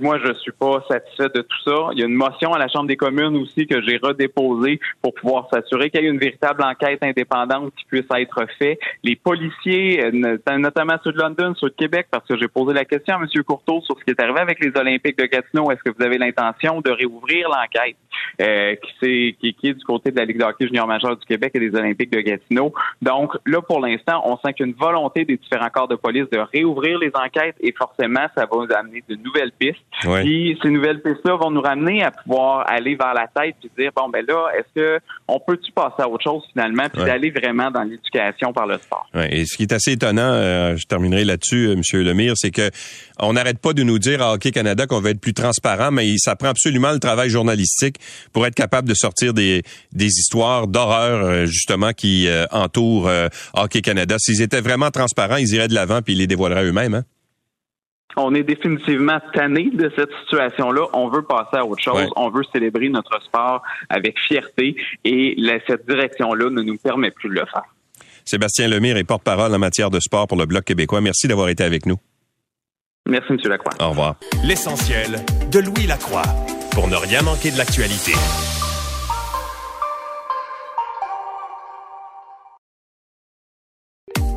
[0.00, 1.88] moi, je suis pas satisfait de tout ça.
[1.92, 5.14] Il y a une motion à la Chambre des communes aussi que j'ai redéposée pour
[5.14, 8.78] pouvoir s'assurer qu'il y ait une véritable enquête indépendante qui puisse être faite.
[9.02, 13.16] Les policiers, notamment ceux de London, ceux de Québec, parce que j'ai posé la question
[13.16, 13.42] à M.
[13.44, 16.18] Courteau sur ce qui est arrivé avec les Olympiques de Gatineau, est-ce que vous avez
[16.18, 17.96] l'intention de réouvrir l'enquête
[18.40, 21.24] euh, qui, qui, qui, est du côté de la Ligue de hockey junior majeur du
[21.26, 22.72] Québec et des Olympiques de Gatineau?
[23.02, 26.98] Donc là, pour l'instant, on sent qu'une volonté des différents corps de police de réouvrir
[26.98, 29.78] les enquêtes et forcément, ça va nous amener de nouvelles pistes.
[30.00, 33.90] Puis ces nouvelles pistes-là vont nous ramener à pouvoir aller vers la tête et dire,
[33.94, 37.70] bon, ben là, est-ce que on peut-tu passer à autre chose finalement puis d'aller vraiment
[37.70, 39.08] dans l'éducation par le sport?
[39.30, 42.02] Et ce qui est assez étonnant, euh, je terminerai là-dessus, euh, M.
[42.02, 42.70] Lemire, c'est que
[43.18, 46.16] on n'arrête pas de nous dire à Hockey Canada qu'on va être plus transparent, mais
[46.18, 47.96] ça prend absolument le travail journalistique
[48.32, 52.44] pour être capable de sortir des, des histoires d'horreur, euh, justement, qui euh,
[52.86, 54.16] entourent euh, Hockey Canada.
[54.18, 56.94] S'ils étaient vraiment transparents, ils iraient de l'avant puis ils les dévoileraient eux-mêmes.
[56.94, 57.04] Hein?
[58.16, 60.86] On est définitivement tanné de cette situation-là.
[60.94, 62.08] On veut passer à autre chose.
[62.16, 64.74] On veut célébrer notre sport avec fierté
[65.04, 67.64] et cette direction-là ne nous permet plus de le faire.
[68.24, 71.02] Sébastien Lemire est porte-parole en matière de sport pour le Bloc québécois.
[71.02, 71.96] Merci d'avoir été avec nous.
[73.06, 73.38] Merci, M.
[73.44, 73.72] Lacroix.
[73.80, 74.16] Au revoir.
[74.42, 75.18] L'essentiel
[75.52, 76.24] de Louis Lacroix
[76.72, 78.12] pour ne rien manquer de l'actualité.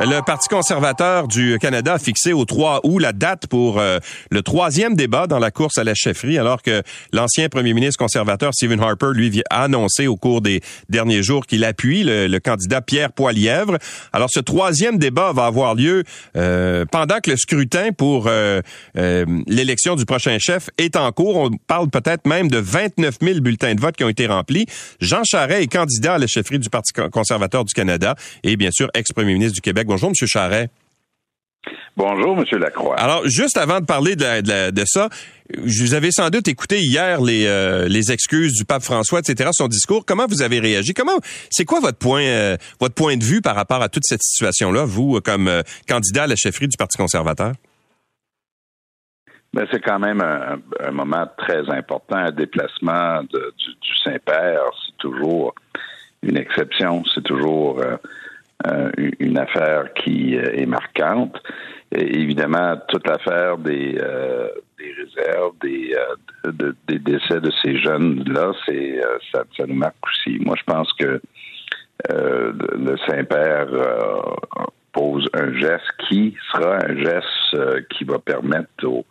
[0.00, 4.42] Le Parti conservateur du Canada a fixé au 3 août la date pour euh, le
[4.42, 6.82] troisième débat dans la course à la chefferie, alors que
[7.12, 11.64] l'ancien premier ministre conservateur Stephen Harper, lui, a annoncé au cours des derniers jours qu'il
[11.64, 13.78] appuie le, candidat Pierre Poilièvre.
[14.12, 16.02] Alors, ce troisième débat va avoir lieu
[16.36, 18.60] euh, pendant que le scrutin pour euh,
[19.46, 21.36] l'élection du prochain chef est en cours.
[21.36, 24.66] On parle peut-être même de 29 000 bulletins de vote qui ont été remplis.
[25.00, 28.90] Jean Charest est candidat à la chefferie du Parti conservateur du Canada et bien sûr
[28.94, 29.83] ex-premier ministre du Québec.
[29.84, 30.14] Bonjour, M.
[30.26, 30.70] Charret.
[31.96, 32.58] Bonjour, M.
[32.58, 32.96] Lacroix.
[32.96, 35.08] Alors, juste avant de parler de, ça,
[35.58, 39.68] vous avez sans doute écouté hier les, euh, les excuses du pape François, etc., son
[39.68, 40.04] discours.
[40.04, 40.92] Comment vous avez réagi?
[40.92, 41.18] Comment,
[41.50, 44.84] c'est quoi votre point, euh, votre point de vue par rapport à toute cette situation-là,
[44.84, 47.52] vous, comme euh, candidat à la chefferie du Parti conservateur?
[49.52, 52.16] Ben, c'est quand même un, moment très important.
[52.16, 55.54] Un déplacement du, du Saint-Père, c'est toujours
[56.24, 57.04] une exception.
[57.14, 57.80] C'est toujours
[58.66, 61.36] euh, une affaire qui euh, est marquante.
[61.92, 64.48] Et évidemment, toute l'affaire des, euh,
[64.78, 65.94] des réserves, des,
[66.88, 69.00] des décès de ces jeunes-là, c'est
[69.32, 70.38] ça, ça, nous marque aussi.
[70.40, 71.20] Moi, je pense que
[72.08, 73.68] le Saint-Père
[74.92, 79.04] pose un geste qui sera un geste qui va permettre aux,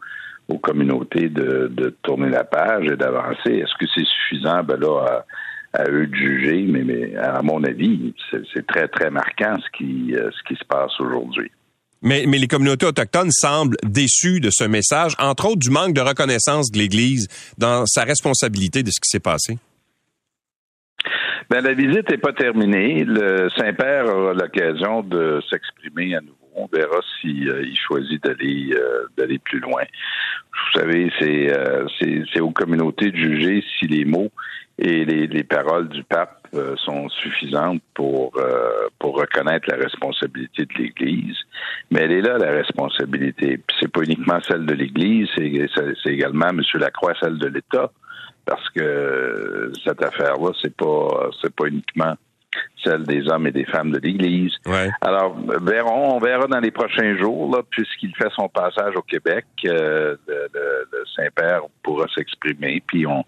[0.49, 3.51] aux communautés de, de, tourner la page et d'avancer.
[3.51, 4.63] Est-ce que c'est suffisant?
[4.63, 5.25] Ben là,
[5.73, 10.13] à eux de juger, mais, mais à mon avis, c'est très, très marquant ce qui,
[10.15, 11.51] euh, ce qui se passe aujourd'hui.
[12.01, 16.01] Mais, mais les communautés autochtones semblent déçues de ce message, entre autres du manque de
[16.01, 19.57] reconnaissance de l'Église dans sa responsabilité de ce qui s'est passé.
[21.49, 23.03] Ben, la visite n'est pas terminée.
[23.05, 26.37] Le Saint-Père aura l'occasion de s'exprimer à nouveau.
[26.55, 29.81] On verra s'il euh, choisit d'aller euh, d'aller plus loin.
[29.81, 31.51] Vous savez, c'est
[32.31, 34.31] c'est aux communautés de juger si les mots
[34.79, 40.73] et les, paroles du pape euh, sont suffisantes pour euh, pour reconnaître la responsabilité de
[40.81, 41.37] l'Église,
[41.91, 43.59] mais elle est là la responsabilité.
[43.79, 46.61] C'est pas uniquement celle de l'Église, c'est également, M.
[46.75, 47.91] Lacroix, celle de l'État,
[48.45, 52.15] parce que cette affaire-là, c'est pas c'est pas uniquement
[52.83, 54.53] celle des hommes et des femmes de l'Église.
[55.01, 59.45] Alors, verrons, on verra dans les prochains jours, là, puisqu'il fait son passage au Québec,
[59.65, 63.23] euh, le, Saint-Père pourra s'exprimer, puis on,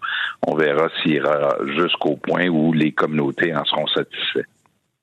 [0.46, 4.46] on verra s'il ira jusqu'au point où les communautés en seront satisfaites.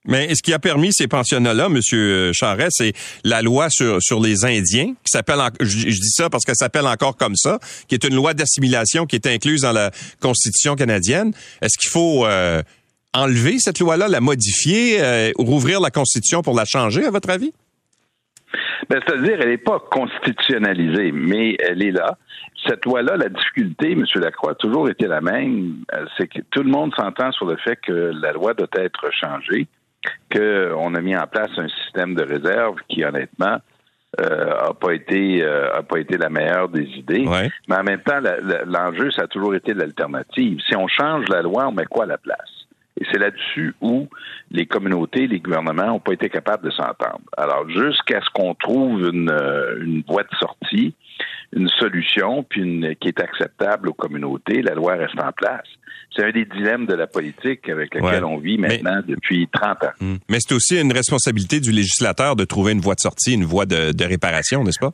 [0.05, 1.79] Mais ce qui a permis ces pensionnats-là, M.
[2.33, 2.93] Charest, c'est
[3.23, 7.15] la loi sur, sur les Indiens, qui s'appelle, je, dis ça parce qu'elle s'appelle encore
[7.15, 11.33] comme ça, qui est une loi d'assimilation qui est incluse dans la Constitution canadienne.
[11.61, 12.61] Est-ce qu'il faut euh,
[13.13, 17.53] enlever cette loi-là, la modifier, euh, rouvrir la Constitution pour la changer, à votre avis?
[18.89, 22.17] Ben, C'est-à-dire, elle n'est pas constitutionnalisée, mais elle est là.
[22.67, 24.05] Cette loi-là, la difficulté, M.
[24.15, 25.83] Lacroix, a toujours été la même.
[25.93, 29.11] Euh, c'est que tout le monde s'entend sur le fait que la loi doit être
[29.11, 29.67] changée,
[30.31, 33.57] qu'on a mis en place un système de réserve qui, honnêtement,
[34.21, 37.25] euh, a pas été a pas été la meilleure des idées.
[37.67, 38.19] Mais en même temps,
[38.65, 40.59] l'enjeu, ça a toujours été l'alternative.
[40.67, 42.62] Si on change la loi, on met quoi à la place?
[42.99, 44.07] Et c'est là-dessus où
[44.51, 47.21] les communautés, les gouvernements n'ont pas été capables de s'entendre.
[47.37, 50.93] Alors, jusqu'à ce qu'on trouve une, euh, une voie de sortie,
[51.55, 55.67] une solution, puis une, qui est acceptable aux communautés, la loi reste en place.
[56.15, 59.87] C'est un des dilemmes de la politique avec lequel on vit maintenant depuis 30 ans.
[59.99, 60.15] Hmm.
[60.29, 63.65] Mais c'est aussi une responsabilité du législateur de trouver une voie de sortie, une voie
[63.65, 64.93] de, de réparation, n'est-ce pas?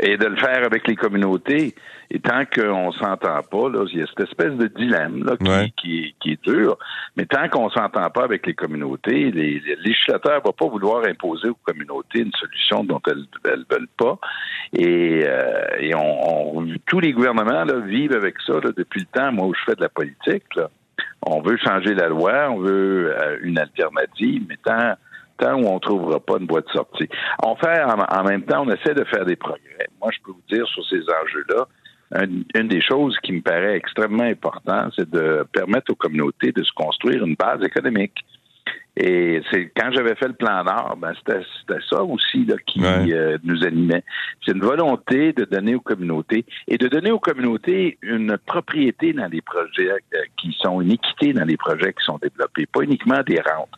[0.00, 1.74] Et de le faire avec les communautés.
[2.10, 5.36] Et tant qu'on s'entend pas, là, il y a cette espèce de dilemme là,
[5.76, 6.78] qui, qui, est dur.
[7.16, 11.06] Mais tant qu'on s'entend pas avec les communautés, les, les législateurs ne vont pas vouloir
[11.06, 14.18] imposer aux communautés une solution dont elles ne veulent pas.
[14.72, 19.32] Et, euh, et on, tous les gouvernements là, vivent avec ça là, depuis le temps,
[19.32, 20.54] moi, où je fais de la politique.
[20.56, 20.70] Là.
[21.22, 24.94] On veut changer la loi, on veut euh, une alternative, mais tant
[25.38, 27.08] tant où on trouvera pas une boîte de sortie.
[27.42, 29.88] On fait en, en, même temps, on essaie de faire des progrès.
[30.00, 31.66] Moi, je peux vous dire sur ces enjeux-là,
[32.22, 36.72] une, des choses qui me paraît extrêmement importante, c'est de permettre aux communautés de se
[36.72, 38.24] construire une base économique.
[38.96, 43.38] Et c'est quand j'avais fait le plan Nord, ben c'était ça aussi là, qui euh,
[43.42, 44.04] nous animait.
[44.44, 49.26] C'est une volonté de donner aux communautés et de donner aux communautés une propriété dans
[49.26, 53.20] les projets euh, qui sont une équité dans les projets qui sont développés, pas uniquement
[53.26, 53.68] des rentes.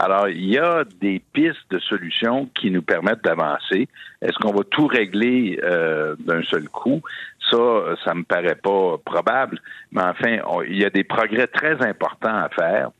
[0.00, 3.88] Alors il y a des pistes de solutions qui nous permettent d'avancer.
[4.22, 7.02] Est-ce qu'on va tout régler euh, d'un seul coup?
[7.50, 7.56] Ça,
[8.04, 9.60] ça me paraît pas probable.
[9.90, 10.38] Mais enfin,
[10.68, 12.90] il y a des progrès très importants à faire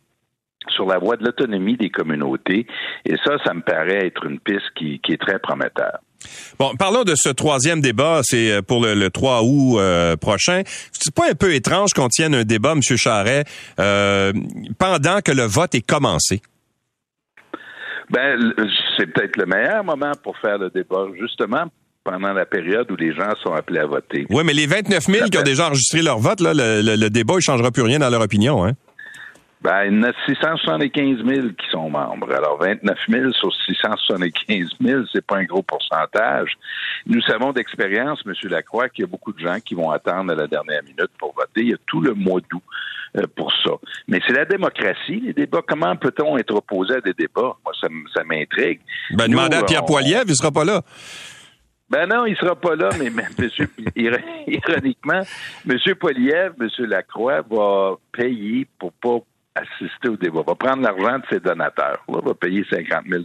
[0.70, 2.66] sur la voie de l'autonomie des communautés.
[3.04, 5.98] Et ça, ça me paraît être une piste qui, est très prometteur.
[6.58, 10.62] Bon, parlons de ce troisième débat, c'est euh, pour le, 3 août euh, prochain.
[10.90, 12.82] C'est pas un peu étrange qu'on tienne un débat, M.
[12.82, 13.44] Charret,
[13.76, 16.42] pendant que le vote est commencé?
[18.10, 18.52] Ben,
[18.96, 21.64] c'est peut-être le meilleur moment pour faire le débat, justement
[22.04, 24.26] pendant la période où les gens sont appelés à voter.
[24.30, 27.34] Oui, mais les 29 000 qui ont déjà enregistré leur vote, là, le, le débat
[27.34, 28.64] ne changera plus rien dans leur opinion.
[28.64, 28.72] Hein?
[29.60, 32.32] Ben, il y en a 675 000 qui sont membres.
[32.32, 36.56] Alors, 29 000 sur 675 000, c'est pas un gros pourcentage.
[37.06, 38.34] Nous savons d'expérience, M.
[38.50, 41.34] Lacroix, qu'il y a beaucoup de gens qui vont attendre à la dernière minute pour
[41.34, 41.62] voter.
[41.62, 42.62] Il y a tout le mois d'août
[43.16, 43.72] euh, pour ça.
[44.06, 45.62] Mais c'est la démocratie, les débats.
[45.66, 47.56] Comment peut-on être opposé à des débats?
[47.64, 48.80] Moi, ça, m'intrigue.
[49.12, 50.82] Ben, demandez à Pierre Poilievre, il sera pas là.
[51.90, 55.22] Ben non, il sera pas là, mais, monsieur, ironiquement,
[55.68, 55.94] M.
[55.98, 56.68] Poilievre, M.
[56.86, 59.20] Lacroix va payer pour pas
[59.54, 63.24] assister au débat, va prendre l'argent de ses donateurs, va payer 50 000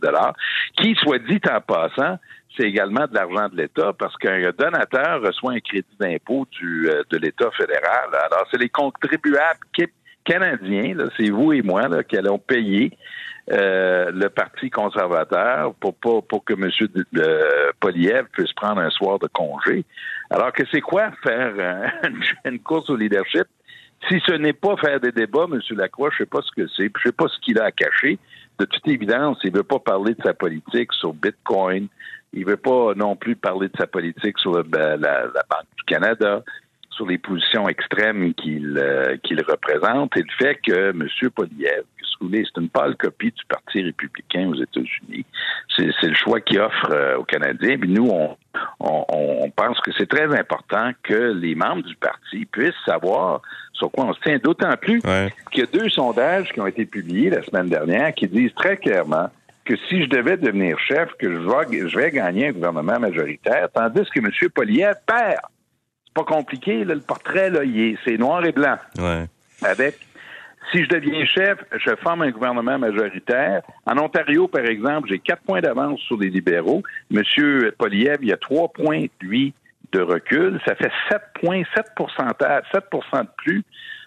[0.77, 2.17] qui, soit dit en passant,
[2.57, 7.03] c'est également de l'argent de l'État parce qu'un donateur reçoit un crédit d'impôt du euh,
[7.09, 8.09] de l'État fédéral.
[8.11, 9.59] Alors, c'est les contribuables
[10.23, 12.91] canadiens, c'est vous et moi, là, qui allons payer
[13.51, 16.69] euh, le Parti conservateur pour pas pour que M.
[17.17, 19.83] Euh, Poliev puisse prendre un soir de congé.
[20.29, 21.91] Alors que c'est quoi faire
[22.45, 23.47] une course au leadership?
[24.07, 25.59] Si ce n'est pas faire des débats, M.
[25.71, 27.65] Lacroix, je ne sais pas ce que c'est, je ne sais pas ce qu'il a
[27.65, 28.19] à cacher.
[28.59, 31.87] De toute évidence, il ne veut pas parler de sa politique sur Bitcoin.
[32.33, 35.83] Il ne veut pas non plus parler de sa politique sur la, la, Banque du
[35.85, 36.43] Canada,
[36.95, 41.07] sur les positions extrêmes qu'il euh, qu'il représente et le fait que M.
[41.35, 41.83] Poliev,
[42.31, 45.25] c'est une pâle copie du Parti républicain aux États-Unis.
[45.75, 47.77] C'est le choix qu'il offre euh, aux Canadiens.
[47.77, 48.37] Puis nous, on,
[48.79, 53.41] on, pense que c'est très important que les membres du parti puissent savoir
[53.73, 54.37] sur quoi on se tient.
[54.37, 58.27] D'autant plus qu'il y a deux sondages qui ont été publiés la semaine dernière qui
[58.27, 59.29] disent très clairement
[59.65, 63.69] que si je devais devenir chef, que je vais, je vais gagner un gouvernement majoritaire,
[63.73, 64.49] tandis que M.
[64.49, 65.39] Poliev perd.
[66.13, 67.61] Pas compliqué, le portrait, là,
[68.05, 68.77] c'est noir et blanc.
[69.63, 69.95] Avec
[70.71, 73.63] Si je deviens chef, je forme un gouvernement majoritaire.
[73.85, 76.83] En Ontario, par exemple, j'ai quatre points d'avance sur les libéraux.
[77.09, 79.53] Monsieur Poliev, il y a trois points, lui,
[79.91, 80.59] de recul.
[80.65, 81.85] Ça fait 7 points, 7
[82.73, 83.63] 7 de plus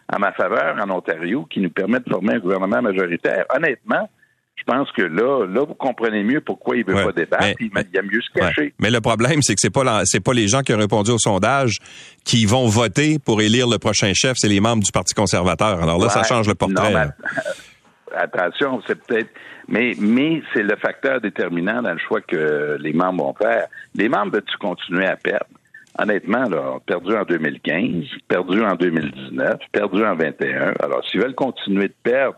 [0.09, 3.45] à ma faveur en Ontario qui nous permet de former un gouvernement majoritaire.
[3.55, 4.09] Honnêtement,
[4.57, 7.57] je pense que là, là, vous comprenez mieux pourquoi il veut pas débattre.
[7.61, 8.75] il, y a mieux se cacher.
[8.81, 11.19] Mais le problème, c'est que c'est pas c'est pas les gens qui ont répondu au
[11.19, 11.79] sondage
[12.25, 15.83] qui vont voter pour élire le prochain chef, c'est les membres du Parti conservateur.
[15.83, 16.95] Alors là, ça change le portrait.
[18.17, 19.31] attention, c'est peut-être,
[19.69, 23.67] mais mais c'est le facteur déterminant dans le choix que les membres vont faire.
[23.95, 25.47] Les membres veulent-tu continuer à perdre?
[25.99, 30.75] honnêtement, là, perdu en 2015, perdu en 2019, perdu en 21.
[30.81, 32.37] Alors, s'ils veulent continuer de perdre,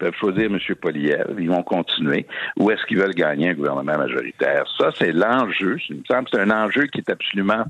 [0.00, 0.58] peuvent choisir M.
[0.80, 2.26] Poliev, ils vont continuer,
[2.56, 4.64] ou est-ce qu'ils veulent gagner un gouvernement majoritaire?
[4.78, 5.76] Ça, c'est l'enjeu.
[5.88, 7.64] Il me semble que c'est un enjeu qui est absolument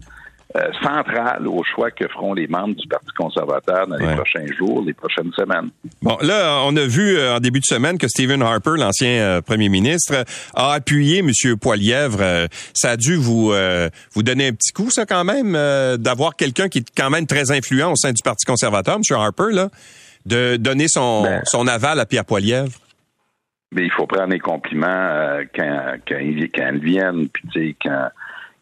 [0.57, 4.83] euh, centrale au choix que feront les membres du Parti conservateur dans les prochains jours,
[4.85, 5.71] les prochaines semaines.
[6.03, 9.41] Bon, là, on a vu euh, en début de semaine que Stephen Harper, l'ancien euh,
[9.43, 10.25] premier ministre,
[10.55, 11.31] a appuyé M.
[11.57, 12.49] Poilièvre.
[12.75, 13.53] ça a dû vous
[14.13, 15.53] vous donner un petit coup, ça, quand même,
[15.99, 19.03] d'avoir quelqu'un qui est quand même très influent au sein du Parti conservateur, M.
[19.17, 19.69] Harper, là,
[20.27, 21.43] de donner son, ben.
[21.45, 22.73] son aval à Pierre Poilièvre.
[23.73, 27.77] Mais il faut prendre les compliments quand, quand, ils, quand ils viennent, puis tu sais,
[27.83, 28.09] quand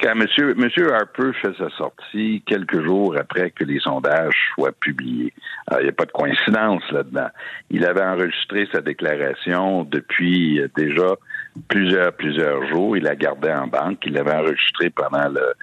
[0.01, 5.33] quand Monsieur, Monsieur Harper fait sa sortie quelques jours après que les sondages soient publiés,
[5.73, 7.29] il n'y a pas de coïncidence là-dedans.
[7.71, 11.17] Il avait enregistré sa déclaration depuis euh, déjà
[11.67, 12.97] plusieurs, plusieurs jours.
[12.97, 13.99] Il la gardait en banque.
[14.07, 15.55] Il l'avait enregistré pendant le,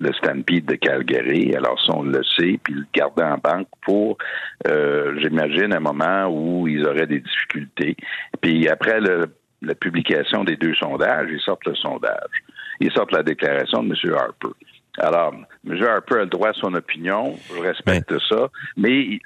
[0.00, 1.54] le Stampede de Calgary.
[1.54, 4.18] Alors, ça, on le sait, puis il le gardait en banque pour,
[4.66, 7.96] euh, j'imagine, un moment où ils auraient des difficultés.
[8.40, 12.44] Puis après la publication des deux sondages, ils sortent le sondage
[12.80, 14.14] ils sortent la déclaration de M.
[14.14, 14.54] Harper.
[14.98, 15.34] Alors,
[15.66, 15.82] M.
[15.82, 19.18] Harper a le droit à son opinion, je respecte ça, mais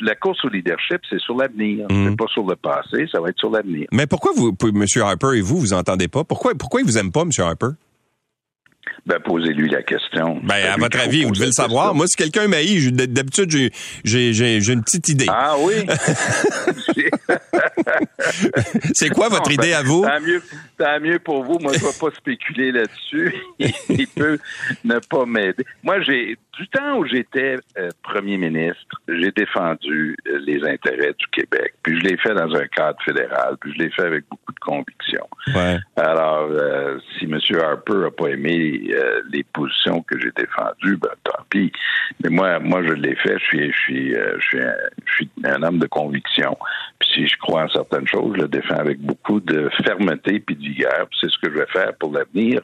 [0.00, 2.10] la course au leadership, c'est sur l'avenir, mhm.
[2.10, 3.86] c'est pas sur le passé, ça va être sur l'avenir.
[3.92, 4.84] Mais pourquoi vous, M.
[5.02, 6.24] Harper et vous, vous entendez pas?
[6.24, 7.30] Pourquoi, pourquoi il vous aime pas, M.
[7.38, 7.74] Harper?
[9.06, 10.40] Ben, posez-lui la question.
[10.42, 11.94] Ben, à votre avis, vous devez le savoir.
[11.94, 13.50] Moi, si quelqu'un m'haït, d'habitude,
[14.04, 15.26] j'ai une petite idée.
[15.28, 15.86] Ah oui?
[18.94, 20.02] C'est quoi votre idée à vous?
[20.02, 20.42] Tant mieux,
[20.78, 21.58] tant mieux pour vous.
[21.58, 23.34] Moi, je ne vais pas spéculer là-dessus.
[23.88, 24.38] Il peut
[24.84, 25.64] ne pas m'aider.
[25.82, 31.26] Moi, j'ai du temps où j'étais euh, premier ministre, j'ai défendu euh, les intérêts du
[31.32, 31.74] Québec.
[31.82, 33.56] Puis je l'ai fait dans un cadre fédéral.
[33.60, 35.26] Puis je l'ai fait avec beaucoup de conviction.
[35.96, 37.38] Alors, euh, si M.
[37.62, 38.89] Harper n'a pas aimé
[39.30, 41.72] les positions que j'ai défendues, ben tant pis.
[42.22, 43.38] Mais moi, moi, je l'ai fait.
[43.38, 44.74] Je suis, je suis, je suis, un,
[45.04, 46.56] je suis un homme de conviction.
[46.98, 50.56] Puis si je crois en certaines choses, je le défends avec beaucoup de fermeté puis
[50.56, 51.08] de vigueur.
[51.20, 52.62] C'est ce que je vais faire pour l'avenir.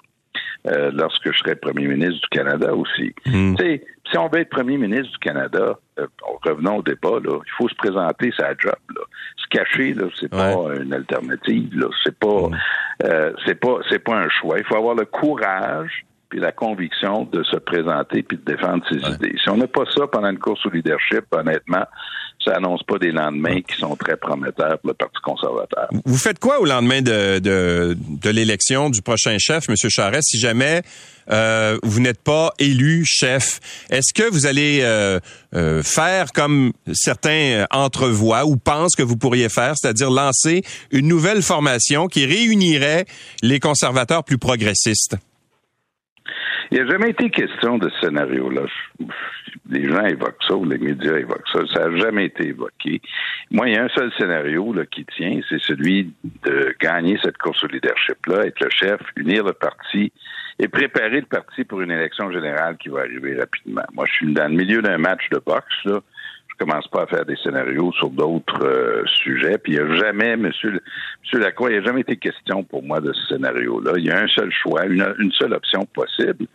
[0.69, 3.15] Euh, lorsque je serai premier ministre du Canada aussi.
[3.25, 3.55] Hmm.
[3.57, 6.07] Si on veut être premier ministre du Canada, euh,
[6.43, 8.75] revenons au débat, là, il faut se présenter sa job.
[8.95, 9.03] Là.
[9.37, 11.71] Se cacher, là, c'est pas une alternative.
[11.79, 11.87] Là.
[12.03, 12.57] C'est pas, hmm.
[13.05, 14.59] euh, c'est pas, c'est pas un choix.
[14.59, 18.99] Il faut avoir le courage puis la conviction de se présenter puis de défendre ses
[18.99, 19.35] idées.
[19.43, 21.85] Si on n'a pas ça pendant une course au leadership, honnêtement,
[22.45, 25.89] ça annonce pas des lendemains qui sont très prometteurs pour le Parti conservateur.
[26.05, 29.75] Vous faites quoi au lendemain de, de, de l'élection du prochain chef, M.
[29.89, 30.83] Charest, si jamais
[31.31, 33.61] euh, vous n'êtes pas élu chef?
[33.91, 35.19] Est-ce que vous allez euh,
[35.55, 40.63] euh, faire comme certains entrevoient ou pensent que vous pourriez faire, c'est-à-dire lancer
[40.93, 43.07] une nouvelle formation qui réunirait
[43.43, 45.17] les conservateurs plus progressistes?
[46.71, 48.63] Il n'y a jamais été question de ce scénario-là.
[49.71, 51.61] Les gens évoquent ça, ou les médias évoquent ça.
[51.73, 53.01] Ça n'a jamais été évoqué.
[53.51, 56.13] Moi, il y a un seul scénario là, qui tient, c'est celui
[56.45, 60.13] de gagner cette course au leadership-là, être le chef, unir le parti
[60.59, 63.85] et préparer le parti pour une élection générale qui va arriver rapidement.
[63.93, 66.01] Moi, je suis dans le milieu d'un match de boxe, là
[66.59, 69.59] je commence pas à faire des scénarios sur d'autres euh, sujets.
[69.59, 70.81] Puis il n'y a jamais, Monsieur,
[71.23, 73.93] Monsieur Lacroix, il n'y a jamais été question pour moi de ce scénario-là.
[73.97, 76.47] Il y a un seul choix, une, seule option possible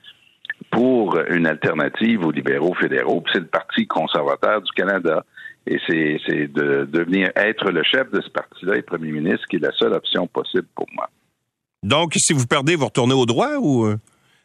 [0.72, 3.24] pour une alternative aux libéraux fédéraux.
[3.32, 5.24] C'est le Parti conservateur du Canada.
[5.68, 9.60] Et c'est de devenir être le chef de ce parti-là et premier ministre qui est
[9.60, 11.08] la seule option possible pour moi.
[11.84, 14.00] Donc, si vous perdez, vous retournez au droit ou euh,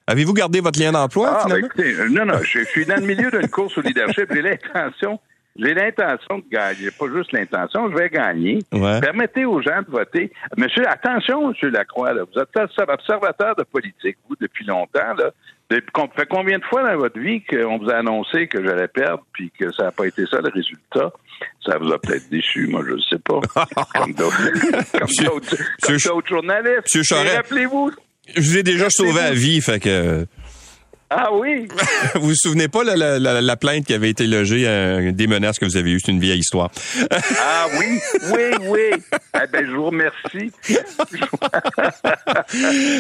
[0.07, 1.41] avez-vous gardé votre lien d'emploi?
[1.43, 4.31] Ah, ben écoutez, non, non, je, je suis dans le milieu d'une course au leadership.
[4.31, 5.19] J'ai l'intention
[5.59, 8.59] j'ai l'intention de gagner, pas juste l'intention, je vais gagner.
[8.71, 10.31] Permettez aux gens de voter.
[10.57, 15.15] Monsieur, attention, Monsieur Lacroix, là, vous êtes observateur de politique, vous, depuis longtemps.
[15.17, 15.31] Là.
[15.69, 19.25] Depuis, fait combien de fois dans votre vie qu'on vous a annoncé que j'allais perdre,
[19.33, 21.13] puis que ça n'a pas été ça le résultat?
[21.65, 23.41] Ça vous a peut-être déçu, moi, je ne sais pas.
[23.99, 24.37] comme d'autres
[26.29, 26.87] journalistes.
[27.35, 27.91] Rappelez-vous.
[28.35, 30.27] Je vous ai déjà sauvé la vie, fait que...
[31.09, 31.69] Ah oui?
[32.15, 35.59] vous vous souvenez pas la, la, la, plainte qui avait été logée, euh, des menaces
[35.59, 36.01] que vous avez eues?
[36.01, 36.71] C'est une vieille histoire.
[37.11, 38.01] ah oui,
[38.33, 38.91] oui, oui.
[39.35, 40.51] Eh ben, je vous remercie.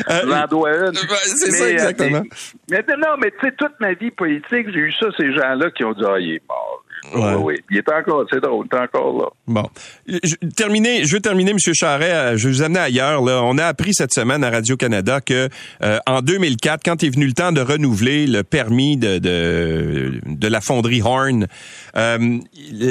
[0.08, 0.94] J'en dois une.
[0.94, 2.22] C'est ça, exactement.
[2.70, 5.70] Mais, mais non, mais tu sais, toute ma vie politique, j'ai eu ça, ces gens-là
[5.72, 6.84] qui ont dit, ah, il est mort.
[7.14, 7.34] Ouais.
[7.34, 9.28] Oui, Il est encore, c'est drôle, il est encore là.
[9.46, 9.68] Bon.
[10.06, 11.58] Je, terminer, je veux terminer, M.
[11.58, 13.22] Charret, euh, je vais vous amener ailleurs.
[13.22, 13.42] Là.
[13.44, 15.48] On a appris cette semaine à Radio-Canada que
[15.82, 20.48] euh, en 2004, quand est venu le temps de renouveler le permis de, de, de
[20.48, 21.46] la fonderie Horn,
[21.96, 22.38] euh,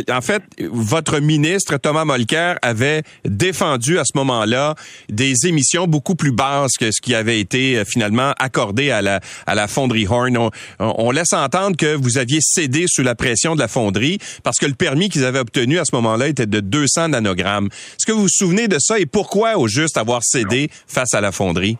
[0.09, 4.75] en fait, votre ministre, Thomas Molker, avait défendu à ce moment-là
[5.09, 9.55] des émissions beaucoup plus basses que ce qui avait été finalement accordé à la, à
[9.55, 10.37] la fonderie Horn.
[10.37, 13.94] On, on laisse entendre que vous aviez cédé sous la pression de la fonderie
[14.43, 17.67] parce que le permis qu'ils avaient obtenu à ce moment-là était de 200 nanogrammes.
[17.67, 21.21] Est-ce que vous vous souvenez de ça et pourquoi au juste avoir cédé face à
[21.21, 21.77] la fonderie?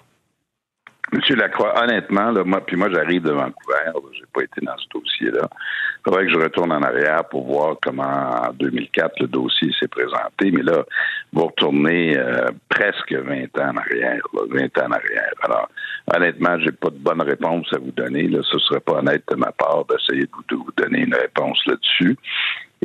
[1.16, 5.00] Monsieur Lacroix, honnêtement, là, moi, puis moi, j'arrive de Vancouver, j'ai pas été dans ce
[5.00, 5.48] dossier-là.
[5.50, 9.88] Il faudrait que je retourne en arrière pour voir comment, en 2004, le dossier s'est
[9.88, 10.52] présenté.
[10.52, 10.84] Mais là,
[11.32, 15.32] vous retournez euh, presque 20 ans en arrière, 20 ans en arrière.
[15.44, 15.70] Alors,
[16.14, 18.28] honnêtement, j'ai pas de bonne réponse à vous donner.
[18.28, 22.18] Là, ce serait pas honnête de ma part d'essayer de vous, donner une réponse là-dessus.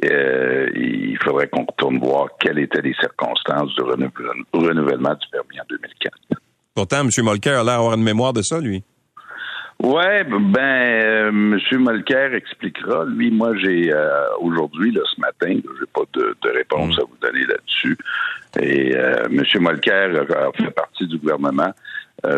[0.04, 5.64] Euh, il faudrait qu'on retourne voir quelles étaient les circonstances du renouvellement du permis en
[5.68, 6.39] 2004.
[6.74, 7.10] Pourtant, M.
[7.24, 8.82] Molker a l'air d'avoir une mémoire de ça, lui.
[9.82, 11.58] Ouais, ben euh, M.
[11.78, 13.06] Molker expliquera.
[13.06, 17.00] Lui, moi, j'ai euh, aujourd'hui, là, ce matin, j'ai pas de, réponse mm.
[17.00, 17.96] à vous donner là-dessus.
[18.60, 19.42] Et euh, M.
[19.60, 21.72] Molker a, fait partie du gouvernement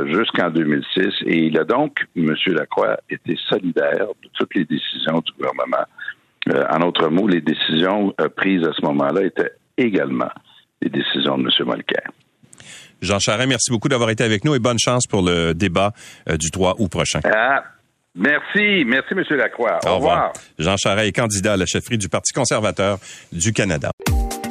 [0.06, 2.32] jusqu'en 2006 et il a donc, M.
[2.46, 5.84] Lacroix, été solidaire de toutes les décisions du gouvernement.
[6.70, 10.30] en autre mots, les décisions prises à ce moment-là étaient également
[10.80, 11.66] les décisions de M.
[11.66, 12.04] Molker.
[13.02, 15.92] Jean Charest, merci beaucoup d'avoir été avec nous et bonne chance pour le débat
[16.30, 17.20] euh, du 3 août prochain.
[17.24, 17.64] Ah,
[18.14, 18.84] merci.
[18.86, 19.24] Merci, M.
[19.36, 19.80] Lacroix.
[19.84, 20.32] Au, revoir.
[20.58, 22.98] Jean Charest est candidat à la chefferie du Parti conservateur
[23.32, 23.90] du Canada.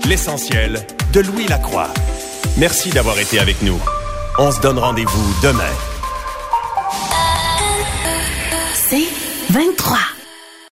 [0.07, 0.79] L'essentiel
[1.13, 1.87] de Louis Lacroix.
[2.57, 3.79] Merci d'avoir été avec nous.
[4.37, 5.63] On se donne rendez-vous demain.
[8.73, 10.10] C'est 23.